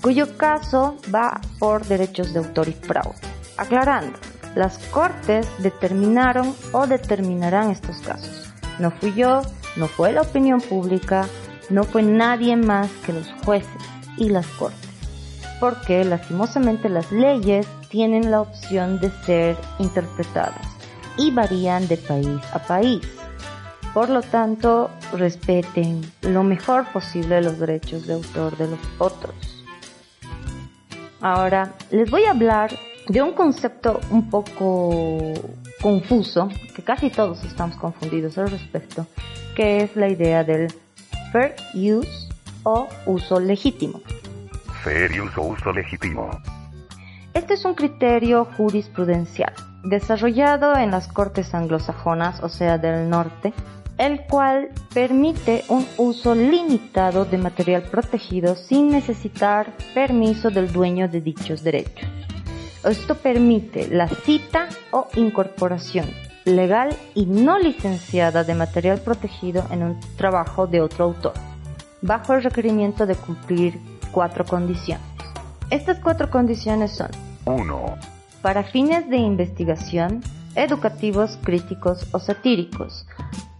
cuyo 0.00 0.38
caso 0.38 0.96
va 1.14 1.38
por 1.58 1.84
derechos 1.84 2.32
de 2.32 2.38
autor 2.38 2.68
y 2.68 2.72
fraude. 2.72 3.25
Aclarando, 3.56 4.18
las 4.54 4.78
cortes 4.88 5.46
determinaron 5.58 6.54
o 6.72 6.86
determinarán 6.86 7.70
estos 7.70 7.98
casos. 7.98 8.52
No 8.78 8.90
fui 8.90 9.14
yo, 9.14 9.42
no 9.76 9.88
fue 9.88 10.12
la 10.12 10.22
opinión 10.22 10.60
pública, 10.60 11.26
no 11.70 11.84
fue 11.84 12.02
nadie 12.02 12.56
más 12.56 12.90
que 13.04 13.12
los 13.12 13.30
jueces 13.44 13.82
y 14.16 14.28
las 14.28 14.46
cortes. 14.46 14.90
Porque 15.60 16.04
lastimosamente 16.04 16.88
las 16.88 17.10
leyes 17.12 17.66
tienen 17.88 18.30
la 18.30 18.42
opción 18.42 19.00
de 19.00 19.10
ser 19.24 19.56
interpretadas 19.78 20.66
y 21.16 21.30
varían 21.30 21.88
de 21.88 21.96
país 21.96 22.40
a 22.52 22.58
país. 22.58 23.00
Por 23.94 24.10
lo 24.10 24.20
tanto, 24.20 24.90
respeten 25.12 26.02
lo 26.20 26.42
mejor 26.42 26.84
posible 26.92 27.40
los 27.40 27.58
derechos 27.58 28.06
de 28.06 28.14
autor 28.14 28.56
de 28.58 28.68
los 28.68 28.80
otros. 28.98 29.34
Ahora, 31.22 31.72
les 31.90 32.10
voy 32.10 32.24
a 32.24 32.32
hablar 32.32 32.70
de 33.08 33.22
un 33.22 33.32
concepto 33.32 34.00
un 34.10 34.28
poco 34.30 35.34
confuso, 35.80 36.48
que 36.74 36.82
casi 36.82 37.10
todos 37.10 37.44
estamos 37.44 37.76
confundidos 37.76 38.36
al 38.38 38.50
respecto, 38.50 39.06
que 39.54 39.82
es 39.82 39.96
la 39.96 40.08
idea 40.08 40.44
del 40.44 40.72
fair 41.32 41.54
use 41.74 42.28
o 42.64 42.88
uso 43.06 43.38
legítimo. 43.40 44.00
Fair 44.82 45.10
use 45.20 45.40
o 45.40 45.44
uso 45.44 45.72
legítimo. 45.72 46.30
Este 47.34 47.54
es 47.54 47.64
un 47.64 47.74
criterio 47.74 48.46
jurisprudencial 48.56 49.52
desarrollado 49.84 50.76
en 50.76 50.90
las 50.90 51.06
cortes 51.08 51.54
anglosajonas, 51.54 52.42
o 52.42 52.48
sea, 52.48 52.78
del 52.78 53.08
norte, 53.08 53.52
el 53.98 54.22
cual 54.22 54.70
permite 54.92 55.64
un 55.68 55.86
uso 55.96 56.34
limitado 56.34 57.24
de 57.24 57.38
material 57.38 57.82
protegido 57.82 58.56
sin 58.56 58.90
necesitar 58.90 59.72
permiso 59.94 60.50
del 60.50 60.72
dueño 60.72 61.08
de 61.08 61.20
dichos 61.20 61.62
derechos. 61.62 62.08
Esto 62.86 63.16
permite 63.16 63.88
la 63.88 64.06
cita 64.06 64.68
o 64.92 65.08
incorporación 65.16 66.06
legal 66.44 66.96
y 67.16 67.26
no 67.26 67.58
licenciada 67.58 68.44
de 68.44 68.54
material 68.54 69.00
protegido 69.00 69.66
en 69.72 69.82
un 69.82 70.00
trabajo 70.16 70.68
de 70.68 70.80
otro 70.80 71.06
autor, 71.06 71.32
bajo 72.00 72.34
el 72.34 72.44
requerimiento 72.44 73.04
de 73.04 73.16
cumplir 73.16 73.80
cuatro 74.12 74.44
condiciones. 74.44 75.04
Estas 75.70 75.98
cuatro 75.98 76.30
condiciones 76.30 76.92
son 76.92 77.10
1. 77.46 77.96
Para 78.40 78.62
fines 78.62 79.10
de 79.10 79.16
investigación, 79.16 80.22
educativos, 80.54 81.40
críticos 81.42 82.06
o 82.12 82.20
satíricos, 82.20 83.08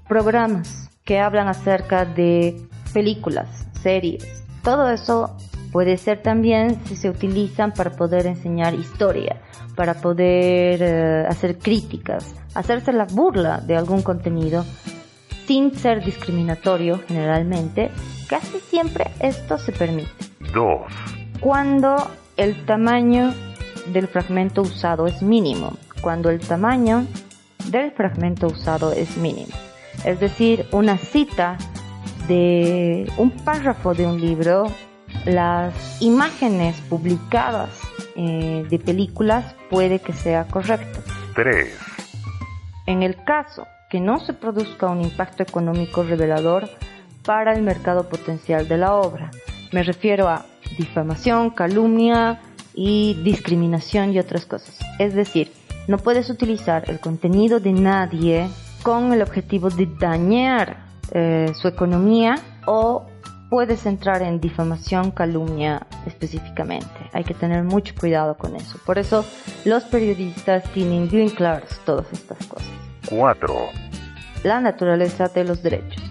programas 0.07 0.89
que 1.05 1.19
hablan 1.19 1.49
acerca 1.49 2.05
de 2.05 2.57
películas, 2.93 3.67
series, 3.83 4.45
todo 4.63 4.89
eso 4.89 5.37
Puede 5.77 5.99
ser 5.99 6.23
también 6.23 6.81
si 6.87 6.97
se 6.97 7.11
utilizan 7.11 7.75
para 7.75 7.91
poder 7.91 8.27
enseñar 8.27 8.73
historia, 8.73 9.43
para 9.75 9.93
poder 9.93 10.81
eh, 10.81 11.27
hacer 11.29 11.59
críticas, 11.59 12.35
hacerse 12.55 12.95
la 12.95 13.05
burla 13.05 13.59
de 13.61 13.77
algún 13.77 14.01
contenido 14.01 14.65
sin 15.47 15.75
ser 15.75 16.03
discriminatorio 16.03 16.99
generalmente. 17.07 17.91
Casi 18.27 18.59
siempre 18.61 19.11
esto 19.21 19.59
se 19.59 19.73
permite. 19.73 20.09
2. 20.55 20.81
Cuando 21.41 22.11
el 22.39 22.65
tamaño 22.65 23.35
del 23.93 24.09
fragmento 24.09 24.63
usado 24.63 25.07
es 25.07 25.21
mínimo. 25.21 25.77
Cuando 26.01 26.31
el 26.31 26.41
tamaño 26.41 27.05
del 27.71 27.91
fragmento 27.91 28.47
usado 28.47 28.93
es 28.93 29.19
mínimo. 29.19 29.53
Es 30.07 30.21
decir, 30.21 30.65
una 30.73 30.97
cita 30.97 31.59
de 32.29 33.13
un 33.19 33.31
párrafo 33.31 33.93
de 33.93 34.07
un 34.07 34.19
libro 34.19 34.69
las 35.27 36.01
imágenes 36.01 36.81
publicadas 36.83 37.71
eh, 38.15 38.65
de 38.71 38.79
películas 38.79 39.55
puede 39.69 39.99
que 39.99 40.13
sea 40.13 40.47
correcto. 40.47 41.01
3. 41.35 41.77
En 42.87 43.03
el 43.03 43.23
caso 43.25 43.67
que 43.91 44.01
no 44.01 44.19
se 44.21 44.33
produzca 44.33 44.87
un 44.87 45.03
impacto 45.03 45.43
económico 45.43 46.03
revelador 46.03 46.69
para 47.25 47.53
el 47.53 47.63
mercado 47.63 48.09
potencial 48.09 48.69
de 48.69 48.79
la 48.79 48.95
obra, 48.95 49.31
me 49.73 49.83
refiero 49.83 50.29
a 50.29 50.47
difamación, 50.79 51.51
calumnia 51.51 52.41
y 52.75 53.15
discriminación 53.23 54.13
y 54.13 54.19
otras 54.19 54.47
cosas. 54.47 54.79
Es 54.99 55.15
decir, 55.15 55.53
no 55.89 55.99
puedes 55.99 56.31
utilizar 56.31 56.89
el 56.89 57.01
contenido 57.01 57.59
de 57.59 57.73
nadie 57.73 58.49
con 58.83 59.13
el 59.13 59.23
objetivo 59.23 59.71
de 59.71 59.87
dañar 59.99 60.87
eh, 61.13 61.53
su 61.55 61.69
economía 61.69 62.37
o 62.67 63.07
puedes 63.49 63.87
entrar 63.87 64.23
en 64.23 64.41
difamación, 64.41 65.11
calumnia 65.11 65.87
específicamente. 66.07 66.87
Hay 67.13 67.25
que 67.25 67.35
tener 67.35 67.65
mucho 67.65 67.95
cuidado 67.99 68.37
con 68.37 68.57
eso. 68.57 68.79
Por 68.85 68.99
eso 68.99 69.25
los 69.65 69.85
periodistas 69.85 70.65
tienen 70.73 71.09
bien 71.09 71.29
claras 71.29 71.81
todas 71.85 72.07
estas 72.13 72.45
cosas. 72.47 72.71
4. 73.09 73.55
La 74.43 74.61
naturaleza 74.61 75.29
de 75.29 75.45
los 75.45 75.63
derechos. 75.63 76.03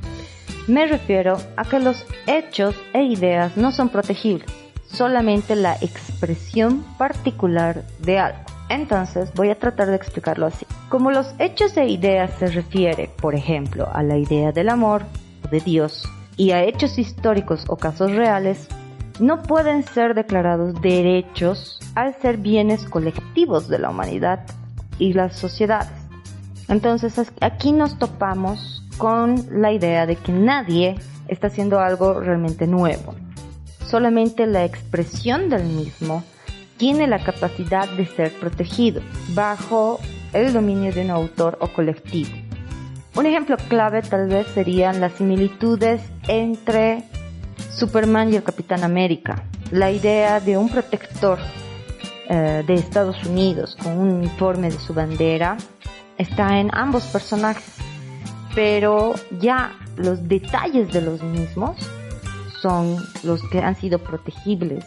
Me 0.68 0.88
refiero 0.88 1.38
a 1.58 1.66
que 1.66 1.80
los 1.80 2.06
hechos 2.26 2.76
e 2.94 3.04
ideas 3.04 3.56
no 3.56 3.72
son 3.72 3.90
protegibles, 3.90 4.50
solamente 4.88 5.56
la 5.56 5.76
expresión 5.76 6.84
particular 6.98 7.84
de 8.00 8.18
algo. 8.18 8.40
Entonces 8.70 9.32
voy 9.36 9.52
a 9.52 9.60
tratar 9.60 9.90
de 9.90 9.96
explicarlo 9.96 10.48
así. 10.48 10.66
Como 10.90 11.12
los 11.12 11.36
hechos 11.38 11.78
e 11.78 11.86
ideas 11.86 12.32
se 12.40 12.48
refiere, 12.48 13.12
por 13.22 13.36
ejemplo, 13.36 13.88
a 13.94 14.02
la 14.02 14.18
idea 14.18 14.52
del 14.52 14.70
amor 14.70 15.04
o 15.44 15.48
de 15.50 15.60
Dios, 15.60 16.10
y 16.38 16.52
a 16.52 16.64
hechos 16.64 16.98
históricos 16.98 17.66
o 17.68 17.78
casos 17.78 18.12
reales, 18.12 18.68
no 19.20 19.42
pueden 19.42 19.84
ser 19.84 20.14
declarados 20.14 20.82
derechos 20.82 21.80
al 21.96 22.14
ser 22.22 22.38
bienes 22.38 22.86
colectivos 22.86 23.68
de 23.68 23.80
la 23.80 23.90
humanidad 23.90 24.46
y 25.00 25.14
las 25.14 25.38
sociedades. 25.38 25.92
Entonces 26.68 27.32
aquí 27.42 27.72
nos 27.72 27.98
topamos 27.98 28.84
con 28.98 29.46
la 29.52 29.72
idea 29.72 30.06
de 30.06 30.16
que 30.16 30.32
nadie 30.32 30.96
está 31.28 31.48
haciendo 31.48 31.80
algo 31.80 32.20
realmente 32.20 32.68
nuevo. 32.68 33.16
Solamente 33.86 34.48
la 34.48 34.66
expresión 34.66 35.50
del 35.50 35.64
mismo 35.64 36.24
tiene 36.78 37.08
la 37.08 37.24
capacidad 37.24 37.88
de 37.90 38.06
ser 38.06 38.34
protegido 38.34 39.02
bajo 39.34 40.00
el 40.34 40.52
dominio 40.52 40.92
de 40.92 41.06
un 41.06 41.12
autor 41.12 41.58
o 41.62 41.68
colectivo. 41.70 42.45
Un 43.16 43.26
ejemplo 43.26 43.56
clave 43.70 44.02
tal 44.02 44.28
vez 44.28 44.46
serían 44.48 45.00
las 45.00 45.14
similitudes 45.14 46.02
entre 46.28 47.04
Superman 47.72 48.34
y 48.34 48.36
el 48.36 48.44
Capitán 48.44 48.84
América. 48.84 49.44
La 49.72 49.90
idea 49.90 50.42
de 50.42 50.58
un 50.58 50.68
protector 50.68 51.40
eh, 52.28 52.64
de 52.68 52.74
Estados 52.74 53.24
Unidos 53.24 53.78
con 53.82 53.98
un 53.98 54.10
uniforme 54.16 54.70
de 54.70 54.78
su 54.78 54.94
bandera 54.94 55.56
está 56.18 56.60
en 56.60 56.70
ambos 56.74 57.06
personajes, 57.06 57.76
pero 58.54 59.16
ya 59.40 59.72
los 59.96 60.28
detalles 60.28 60.92
de 60.92 61.02
los 61.02 61.24
mismos 61.24 61.78
son 62.62 62.98
los 63.24 63.42
que 63.50 63.60
han 63.60 63.78
sido 63.78 64.00
protegibles 64.00 64.84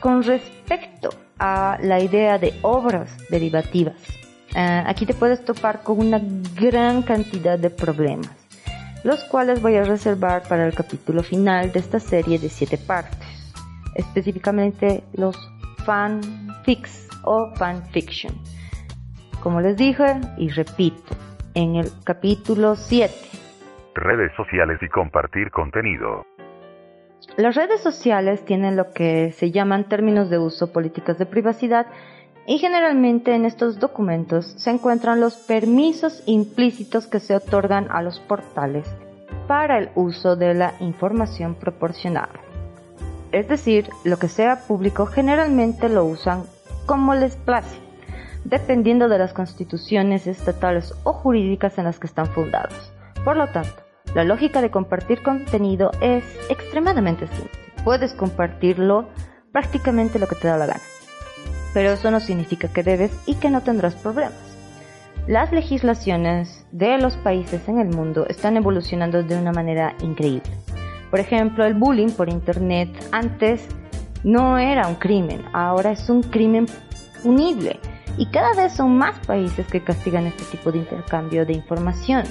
con 0.00 0.22
respecto 0.22 1.10
a 1.38 1.76
la 1.82 2.00
idea 2.00 2.38
de 2.38 2.54
obras 2.62 3.10
derivativas. 3.28 3.96
Eh, 4.54 4.82
aquí 4.86 5.06
te 5.06 5.14
puedes 5.14 5.44
topar 5.44 5.82
con 5.82 5.98
una 5.98 6.20
gran 6.58 7.02
cantidad 7.02 7.58
de 7.58 7.70
problemas, 7.70 8.30
los 9.04 9.24
cuales 9.24 9.60
voy 9.60 9.76
a 9.76 9.84
reservar 9.84 10.42
para 10.48 10.66
el 10.66 10.74
capítulo 10.74 11.22
final 11.22 11.72
de 11.72 11.80
esta 11.80 12.00
serie 12.00 12.38
de 12.38 12.48
siete 12.48 12.78
partes, 12.78 13.18
específicamente 13.94 15.04
los 15.12 15.36
fanfics 15.84 17.08
o 17.24 17.54
fanfiction. 17.56 18.34
Como 19.42 19.60
les 19.60 19.76
dije 19.76 20.20
y 20.36 20.48
repito, 20.48 21.16
en 21.54 21.76
el 21.76 21.90
capítulo 22.04 22.74
7. 22.74 23.14
Redes 23.94 24.32
sociales 24.36 24.78
y 24.80 24.88
compartir 24.88 25.50
contenido. 25.50 26.24
Las 27.36 27.54
redes 27.54 27.80
sociales 27.80 28.44
tienen 28.44 28.76
lo 28.76 28.92
que 28.92 29.32
se 29.32 29.50
llaman 29.50 29.88
términos 29.88 30.30
de 30.30 30.38
uso 30.38 30.72
políticas 30.72 31.18
de 31.18 31.26
privacidad 31.26 31.86
y 32.48 32.56
generalmente 32.56 33.34
en 33.34 33.44
estos 33.44 33.78
documentos 33.78 34.54
se 34.56 34.70
encuentran 34.70 35.20
los 35.20 35.34
permisos 35.34 36.22
implícitos 36.24 37.06
que 37.06 37.20
se 37.20 37.36
otorgan 37.36 37.88
a 37.90 38.00
los 38.00 38.20
portales 38.20 38.88
para 39.46 39.76
el 39.76 39.90
uso 39.94 40.34
de 40.34 40.54
la 40.54 40.72
información 40.80 41.54
proporcionada. 41.54 42.40
Es 43.32 43.48
decir, 43.48 43.90
lo 44.02 44.18
que 44.18 44.28
sea 44.28 44.60
público 44.66 45.04
generalmente 45.04 45.90
lo 45.90 46.06
usan 46.06 46.44
como 46.86 47.14
les 47.14 47.36
place, 47.36 47.78
dependiendo 48.44 49.10
de 49.10 49.18
las 49.18 49.34
constituciones 49.34 50.26
estatales 50.26 50.94
o 51.04 51.12
jurídicas 51.12 51.76
en 51.76 51.84
las 51.84 51.98
que 51.98 52.06
están 52.06 52.28
fundados. 52.28 52.94
Por 53.26 53.36
lo 53.36 53.48
tanto, 53.48 53.82
la 54.14 54.24
lógica 54.24 54.62
de 54.62 54.70
compartir 54.70 55.22
contenido 55.22 55.90
es 56.00 56.24
extremadamente 56.48 57.26
simple. 57.26 57.50
Puedes 57.84 58.14
compartirlo 58.14 59.06
prácticamente 59.52 60.18
lo 60.18 60.26
que 60.26 60.36
te 60.36 60.48
da 60.48 60.56
la 60.56 60.66
gana 60.66 60.80
pero 61.74 61.90
eso 61.92 62.10
no 62.10 62.20
significa 62.20 62.68
que 62.68 62.82
debes 62.82 63.12
y 63.26 63.34
que 63.34 63.50
no 63.50 63.62
tendrás 63.62 63.94
problemas. 63.94 64.48
Las 65.26 65.52
legislaciones 65.52 66.64
de 66.72 66.96
los 66.98 67.16
países 67.16 67.68
en 67.68 67.78
el 67.78 67.88
mundo 67.88 68.26
están 68.28 68.56
evolucionando 68.56 69.22
de 69.22 69.36
una 69.36 69.52
manera 69.52 69.94
increíble. 70.00 70.50
Por 71.10 71.20
ejemplo, 71.20 71.64
el 71.64 71.74
bullying 71.74 72.10
por 72.10 72.28
Internet 72.28 72.88
antes 73.12 73.66
no 74.24 74.58
era 74.58 74.88
un 74.88 74.94
crimen, 74.94 75.44
ahora 75.52 75.92
es 75.92 76.08
un 76.08 76.22
crimen 76.22 76.66
punible 77.22 77.78
y 78.16 78.26
cada 78.26 78.54
vez 78.54 78.72
son 78.72 78.96
más 78.96 79.18
países 79.26 79.66
que 79.66 79.82
castigan 79.82 80.26
este 80.26 80.44
tipo 80.44 80.72
de 80.72 80.78
intercambio 80.78 81.46
de 81.46 81.52
información. 81.52 82.24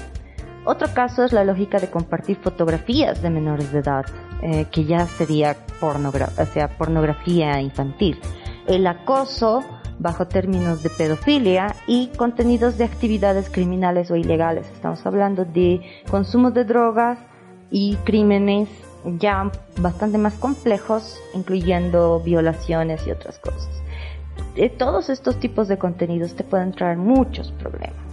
Otro 0.65 0.93
caso 0.93 1.23
es 1.23 1.31
la 1.31 1.45
lógica 1.45 1.79
de 1.79 1.89
compartir 1.89 2.37
fotografías 2.37 3.21
de 3.21 3.29
menores 3.29 3.71
de 3.71 3.79
edad, 3.79 4.05
eh, 4.41 4.65
que 4.69 4.83
ya 4.83 5.05
sería 5.05 5.55
o 5.79 5.93
pornografía 6.77 7.61
infantil. 7.61 8.19
El 8.67 8.85
acoso 8.85 9.63
bajo 9.97 10.27
términos 10.27 10.83
de 10.83 10.89
pedofilia 10.89 11.75
y 11.87 12.07
contenidos 12.17 12.77
de 12.77 12.83
actividades 12.83 13.49
criminales 13.49 14.11
o 14.11 14.15
ilegales. 14.15 14.67
Estamos 14.73 15.05
hablando 15.05 15.45
de 15.45 15.81
consumo 16.09 16.51
de 16.51 16.65
drogas 16.65 17.17
y 17.71 17.95
crímenes 18.03 18.69
ya 19.19 19.49
bastante 19.79 20.17
más 20.17 20.33
complejos, 20.35 21.17
incluyendo 21.33 22.19
violaciones 22.19 23.07
y 23.07 23.11
otras 23.11 23.39
cosas. 23.39 23.69
Todos 24.77 25.09
estos 25.09 25.39
tipos 25.39 25.67
de 25.67 25.77
contenidos 25.77 26.35
te 26.35 26.43
pueden 26.43 26.71
traer 26.73 26.97
muchos 26.97 27.51
problemas, 27.53 28.03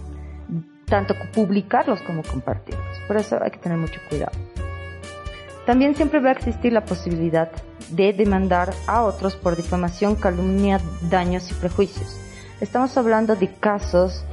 tanto 0.85 1.15
publicarlos 1.33 2.01
como 2.03 2.23
compartirlos. 2.23 2.97
Por 3.07 3.17
eso 3.17 3.37
hay 3.41 3.51
que 3.51 3.59
tener 3.59 3.77
mucho 3.77 3.99
cuidado. 4.09 4.31
También 5.65 5.95
siempre 5.95 6.19
va 6.19 6.29
a 6.29 6.33
existir 6.33 6.71
la 6.71 6.85
posibilidad 6.85 7.51
de 7.89 8.13
demandar 8.13 8.73
a 8.87 9.03
otros 9.03 9.35
por 9.35 9.55
difamación, 9.55 10.15
calumnia, 10.15 10.79
daños 11.09 11.49
y 11.51 11.53
prejuicios. 11.53 12.19
Estamos 12.61 12.97
hablando 12.97 13.35
de 13.35 13.51
casos 13.53 14.23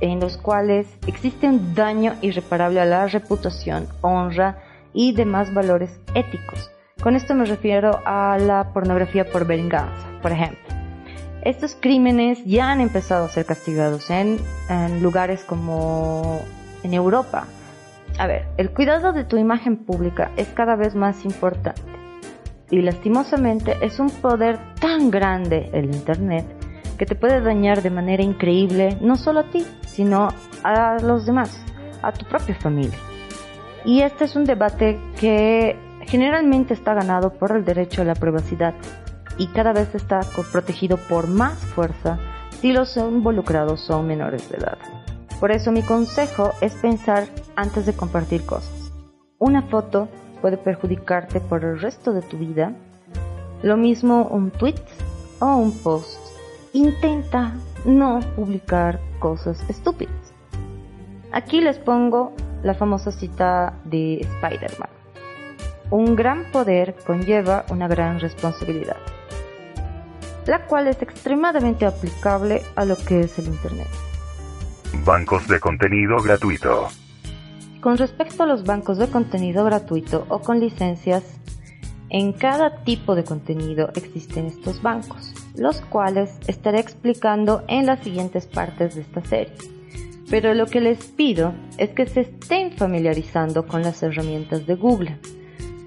en 0.00 0.20
los 0.20 0.36
cuales 0.36 0.86
existe 1.06 1.46
un 1.46 1.74
daño 1.74 2.14
irreparable 2.22 2.80
a 2.80 2.84
la 2.84 3.06
reputación, 3.06 3.86
honra 4.00 4.58
y 4.92 5.12
demás 5.12 5.52
valores 5.52 5.98
éticos. 6.14 6.70
Con 7.02 7.16
esto 7.16 7.34
me 7.34 7.44
refiero 7.46 8.00
a 8.04 8.38
la 8.38 8.72
pornografía 8.72 9.30
por 9.30 9.46
venganza, 9.46 10.06
por 10.20 10.32
ejemplo. 10.32 10.60
Estos 11.42 11.74
crímenes 11.74 12.44
ya 12.44 12.70
han 12.70 12.82
empezado 12.82 13.24
a 13.24 13.28
ser 13.28 13.46
castigados 13.46 14.10
en, 14.10 14.38
en 14.68 15.02
lugares 15.02 15.42
como 15.44 16.42
en 16.82 16.92
Europa. 16.92 17.46
A 18.18 18.26
ver, 18.26 18.46
el 18.58 18.70
cuidado 18.70 19.12
de 19.12 19.24
tu 19.24 19.38
imagen 19.38 19.78
pública 19.78 20.30
es 20.36 20.48
cada 20.48 20.76
vez 20.76 20.94
más 20.94 21.24
importante 21.24 21.99
y 22.70 22.80
lastimosamente 22.82 23.76
es 23.80 23.98
un 23.98 24.10
poder 24.10 24.58
tan 24.80 25.10
grande 25.10 25.70
el 25.72 25.86
Internet 25.86 26.46
que 26.98 27.06
te 27.06 27.14
puede 27.14 27.40
dañar 27.40 27.82
de 27.82 27.90
manera 27.90 28.22
increíble 28.22 28.98
no 29.00 29.16
solo 29.16 29.40
a 29.40 29.50
ti, 29.50 29.66
sino 29.86 30.28
a 30.62 30.98
los 31.02 31.26
demás, 31.26 31.64
a 32.02 32.12
tu 32.12 32.26
propia 32.26 32.54
familia. 32.54 32.98
Y 33.84 34.02
este 34.02 34.26
es 34.26 34.36
un 34.36 34.44
debate 34.44 35.00
que 35.18 35.76
generalmente 36.02 36.74
está 36.74 36.94
ganado 36.94 37.32
por 37.32 37.56
el 37.56 37.64
derecho 37.64 38.02
a 38.02 38.04
la 38.04 38.14
privacidad 38.14 38.74
y 39.38 39.46
cada 39.48 39.72
vez 39.72 39.94
está 39.94 40.20
protegido 40.52 40.98
por 41.08 41.26
más 41.28 41.58
fuerza 41.58 42.18
si 42.60 42.72
los 42.72 42.96
involucrados 42.96 43.80
son 43.80 44.06
menores 44.06 44.50
de 44.50 44.58
edad. 44.58 44.78
Por 45.40 45.52
eso 45.52 45.72
mi 45.72 45.82
consejo 45.82 46.50
es 46.60 46.74
pensar 46.74 47.24
antes 47.56 47.86
de 47.86 47.94
compartir 47.94 48.44
cosas. 48.44 48.92
Una 49.38 49.62
foto 49.62 50.08
puede 50.40 50.56
perjudicarte 50.56 51.40
por 51.40 51.64
el 51.64 51.80
resto 51.80 52.12
de 52.12 52.22
tu 52.22 52.38
vida. 52.38 52.72
Lo 53.62 53.76
mismo 53.76 54.24
un 54.24 54.50
tweet 54.50 54.82
o 55.38 55.56
un 55.56 55.76
post. 55.78 56.18
Intenta 56.72 57.54
no 57.84 58.20
publicar 58.36 59.00
cosas 59.18 59.62
estúpidas. 59.68 60.14
Aquí 61.32 61.60
les 61.60 61.78
pongo 61.78 62.32
la 62.62 62.74
famosa 62.74 63.12
cita 63.12 63.74
de 63.84 64.20
Spider-Man. 64.20 64.88
Un 65.90 66.14
gran 66.14 66.50
poder 66.52 66.94
conlleva 67.06 67.64
una 67.70 67.88
gran 67.88 68.20
responsabilidad, 68.20 68.96
la 70.46 70.66
cual 70.66 70.86
es 70.86 71.02
extremadamente 71.02 71.84
aplicable 71.84 72.62
a 72.76 72.84
lo 72.84 72.96
que 72.96 73.20
es 73.20 73.38
el 73.38 73.46
Internet. 73.46 73.88
Bancos 75.04 75.48
de 75.48 75.58
contenido 75.58 76.18
gratuito. 76.18 76.88
Con 77.80 77.96
respecto 77.96 78.42
a 78.42 78.46
los 78.46 78.64
bancos 78.64 78.98
de 78.98 79.08
contenido 79.08 79.64
gratuito 79.64 80.26
o 80.28 80.40
con 80.40 80.60
licencias, 80.60 81.24
en 82.10 82.34
cada 82.34 82.84
tipo 82.84 83.14
de 83.14 83.24
contenido 83.24 83.90
existen 83.94 84.46
estos 84.46 84.82
bancos, 84.82 85.32
los 85.56 85.80
cuales 85.80 86.38
estaré 86.46 86.78
explicando 86.78 87.62
en 87.68 87.86
las 87.86 88.00
siguientes 88.00 88.46
partes 88.46 88.96
de 88.96 89.00
esta 89.00 89.24
serie. 89.24 89.54
Pero 90.28 90.52
lo 90.52 90.66
que 90.66 90.82
les 90.82 91.06
pido 91.06 91.54
es 91.78 91.90
que 91.90 92.06
se 92.06 92.20
estén 92.20 92.72
familiarizando 92.72 93.66
con 93.66 93.82
las 93.82 94.02
herramientas 94.02 94.66
de 94.66 94.74
Google. 94.74 95.18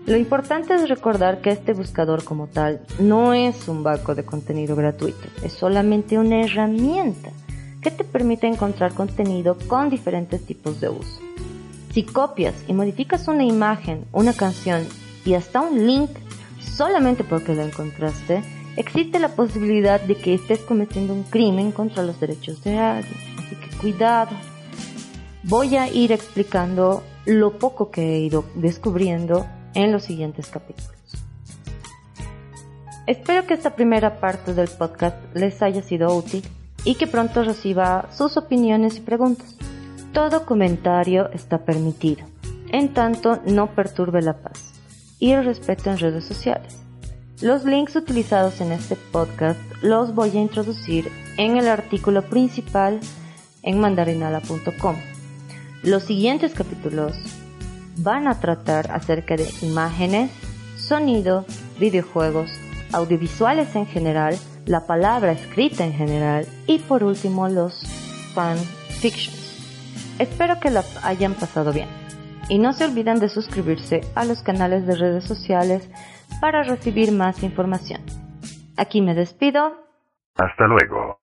Lo 0.08 0.18
importante 0.18 0.74
es 0.74 0.90
recordar 0.90 1.42
que 1.42 1.52
este 1.52 1.74
buscador 1.74 2.24
como 2.24 2.48
tal 2.48 2.82
no 3.00 3.36
es 3.36 3.68
un 3.68 3.84
banco 3.84 4.16
de 4.16 4.26
contenido 4.26 4.76
gratuito, 4.76 5.28
es 5.44 5.54
solamente 5.54 6.18
una 6.18 6.42
herramienta 6.42 7.30
que 7.82 7.92
te 7.92 8.04
permite 8.04 8.48
encontrar 8.48 8.94
contenido 8.94 9.58
con 9.68 9.90
diferentes 9.92 10.44
tipos 10.44 10.82
de 10.82 10.90
uso. 10.90 11.33
Si 11.94 12.02
copias 12.02 12.56
y 12.68 12.74
modificas 12.74 13.28
una 13.28 13.44
imagen, 13.44 14.06
una 14.12 14.34
canción 14.34 14.88
y 15.26 15.36
hasta 15.36 15.62
un 15.62 15.86
link 15.86 16.10
solamente 16.60 17.24
porque 17.24 17.54
lo 17.54 17.62
encontraste, 17.62 18.42
existe 18.78 19.20
la 19.20 19.30
posibilidad 19.30 20.02
de 20.02 20.16
que 20.16 20.34
estés 20.34 20.60
cometiendo 20.62 21.14
un 21.14 21.22
crimen 21.22 21.72
contra 21.72 22.02
los 22.02 22.20
derechos 22.20 22.64
de 22.64 22.80
alguien. 22.80 23.16
Así 23.38 23.56
que 23.56 23.78
cuidado. 23.78 24.36
Voy 25.44 25.76
a 25.76 25.88
ir 25.88 26.12
explicando 26.12 27.04
lo 27.26 27.60
poco 27.60 27.92
que 27.92 28.16
he 28.16 28.20
ido 28.22 28.44
descubriendo 28.56 29.46
en 29.76 29.92
los 29.92 30.04
siguientes 30.04 30.48
capítulos. 30.48 30.92
Espero 33.06 33.46
que 33.46 33.54
esta 33.54 33.76
primera 33.76 34.20
parte 34.20 34.56
del 34.56 34.70
podcast 34.70 35.18
les 35.36 35.62
haya 35.62 35.84
sido 35.84 36.16
útil 36.16 36.42
y 36.86 36.96
que 36.96 37.06
pronto 37.06 37.44
reciba 37.44 38.10
sus 38.12 38.36
opiniones 38.36 38.98
y 38.98 39.02
preguntas. 39.02 39.56
Todo 40.14 40.46
comentario 40.46 41.32
está 41.32 41.66
permitido, 41.66 42.24
en 42.70 42.94
tanto 42.94 43.42
no 43.48 43.74
perturbe 43.74 44.22
la 44.22 44.38
paz 44.38 44.74
y 45.18 45.32
el 45.32 45.44
respeto 45.44 45.90
en 45.90 45.98
redes 45.98 46.24
sociales. 46.24 46.78
Los 47.42 47.66
links 47.66 47.96
utilizados 47.96 48.62
en 48.62 48.72
este 48.74 48.96
podcast 48.96 49.60
los 49.82 50.14
voy 50.14 50.30
a 50.38 50.42
introducir 50.42 51.12
en 51.38 51.58
el 51.58 51.68
artículo 51.68 52.22
principal 52.22 53.00
en 53.64 53.80
mandarinala.com. 53.80 54.96
Los 55.82 56.04
siguientes 56.04 56.54
capítulos 56.54 57.14
van 57.98 58.28
a 58.28 58.40
tratar 58.40 58.92
acerca 58.92 59.36
de 59.36 59.50
imágenes, 59.64 60.30
sonido, 60.78 61.44
videojuegos, 61.80 62.52
audiovisuales 62.92 63.76
en 63.76 63.88
general, 63.88 64.38
la 64.68 64.86
palabra 64.86 65.32
escrita 65.32 65.84
en 65.84 65.94
general 65.94 66.48
y 66.68 66.78
por 66.78 67.04
último 67.04 67.50
los 67.50 67.82
fanfictions. 68.36 69.43
Espero 70.20 70.60
que 70.60 70.70
la 70.70 70.84
hayan 71.04 71.34
pasado 71.34 71.74
bien. 71.74 71.90
Y 72.50 72.60
no 72.60 72.74
se 72.74 72.86
olviden 72.86 73.20
de 73.20 73.30
suscribirse 73.30 74.02
a 74.16 74.26
los 74.26 74.44
canales 74.44 74.86
de 74.86 74.96
redes 74.96 75.24
sociales 75.24 75.90
para 76.42 76.64
recibir 76.64 77.12
más 77.12 77.42
información. 77.42 78.02
Aquí 78.78 79.02
me 79.02 79.16
despido. 79.16 79.78
Hasta 80.36 80.68
luego. 80.68 81.23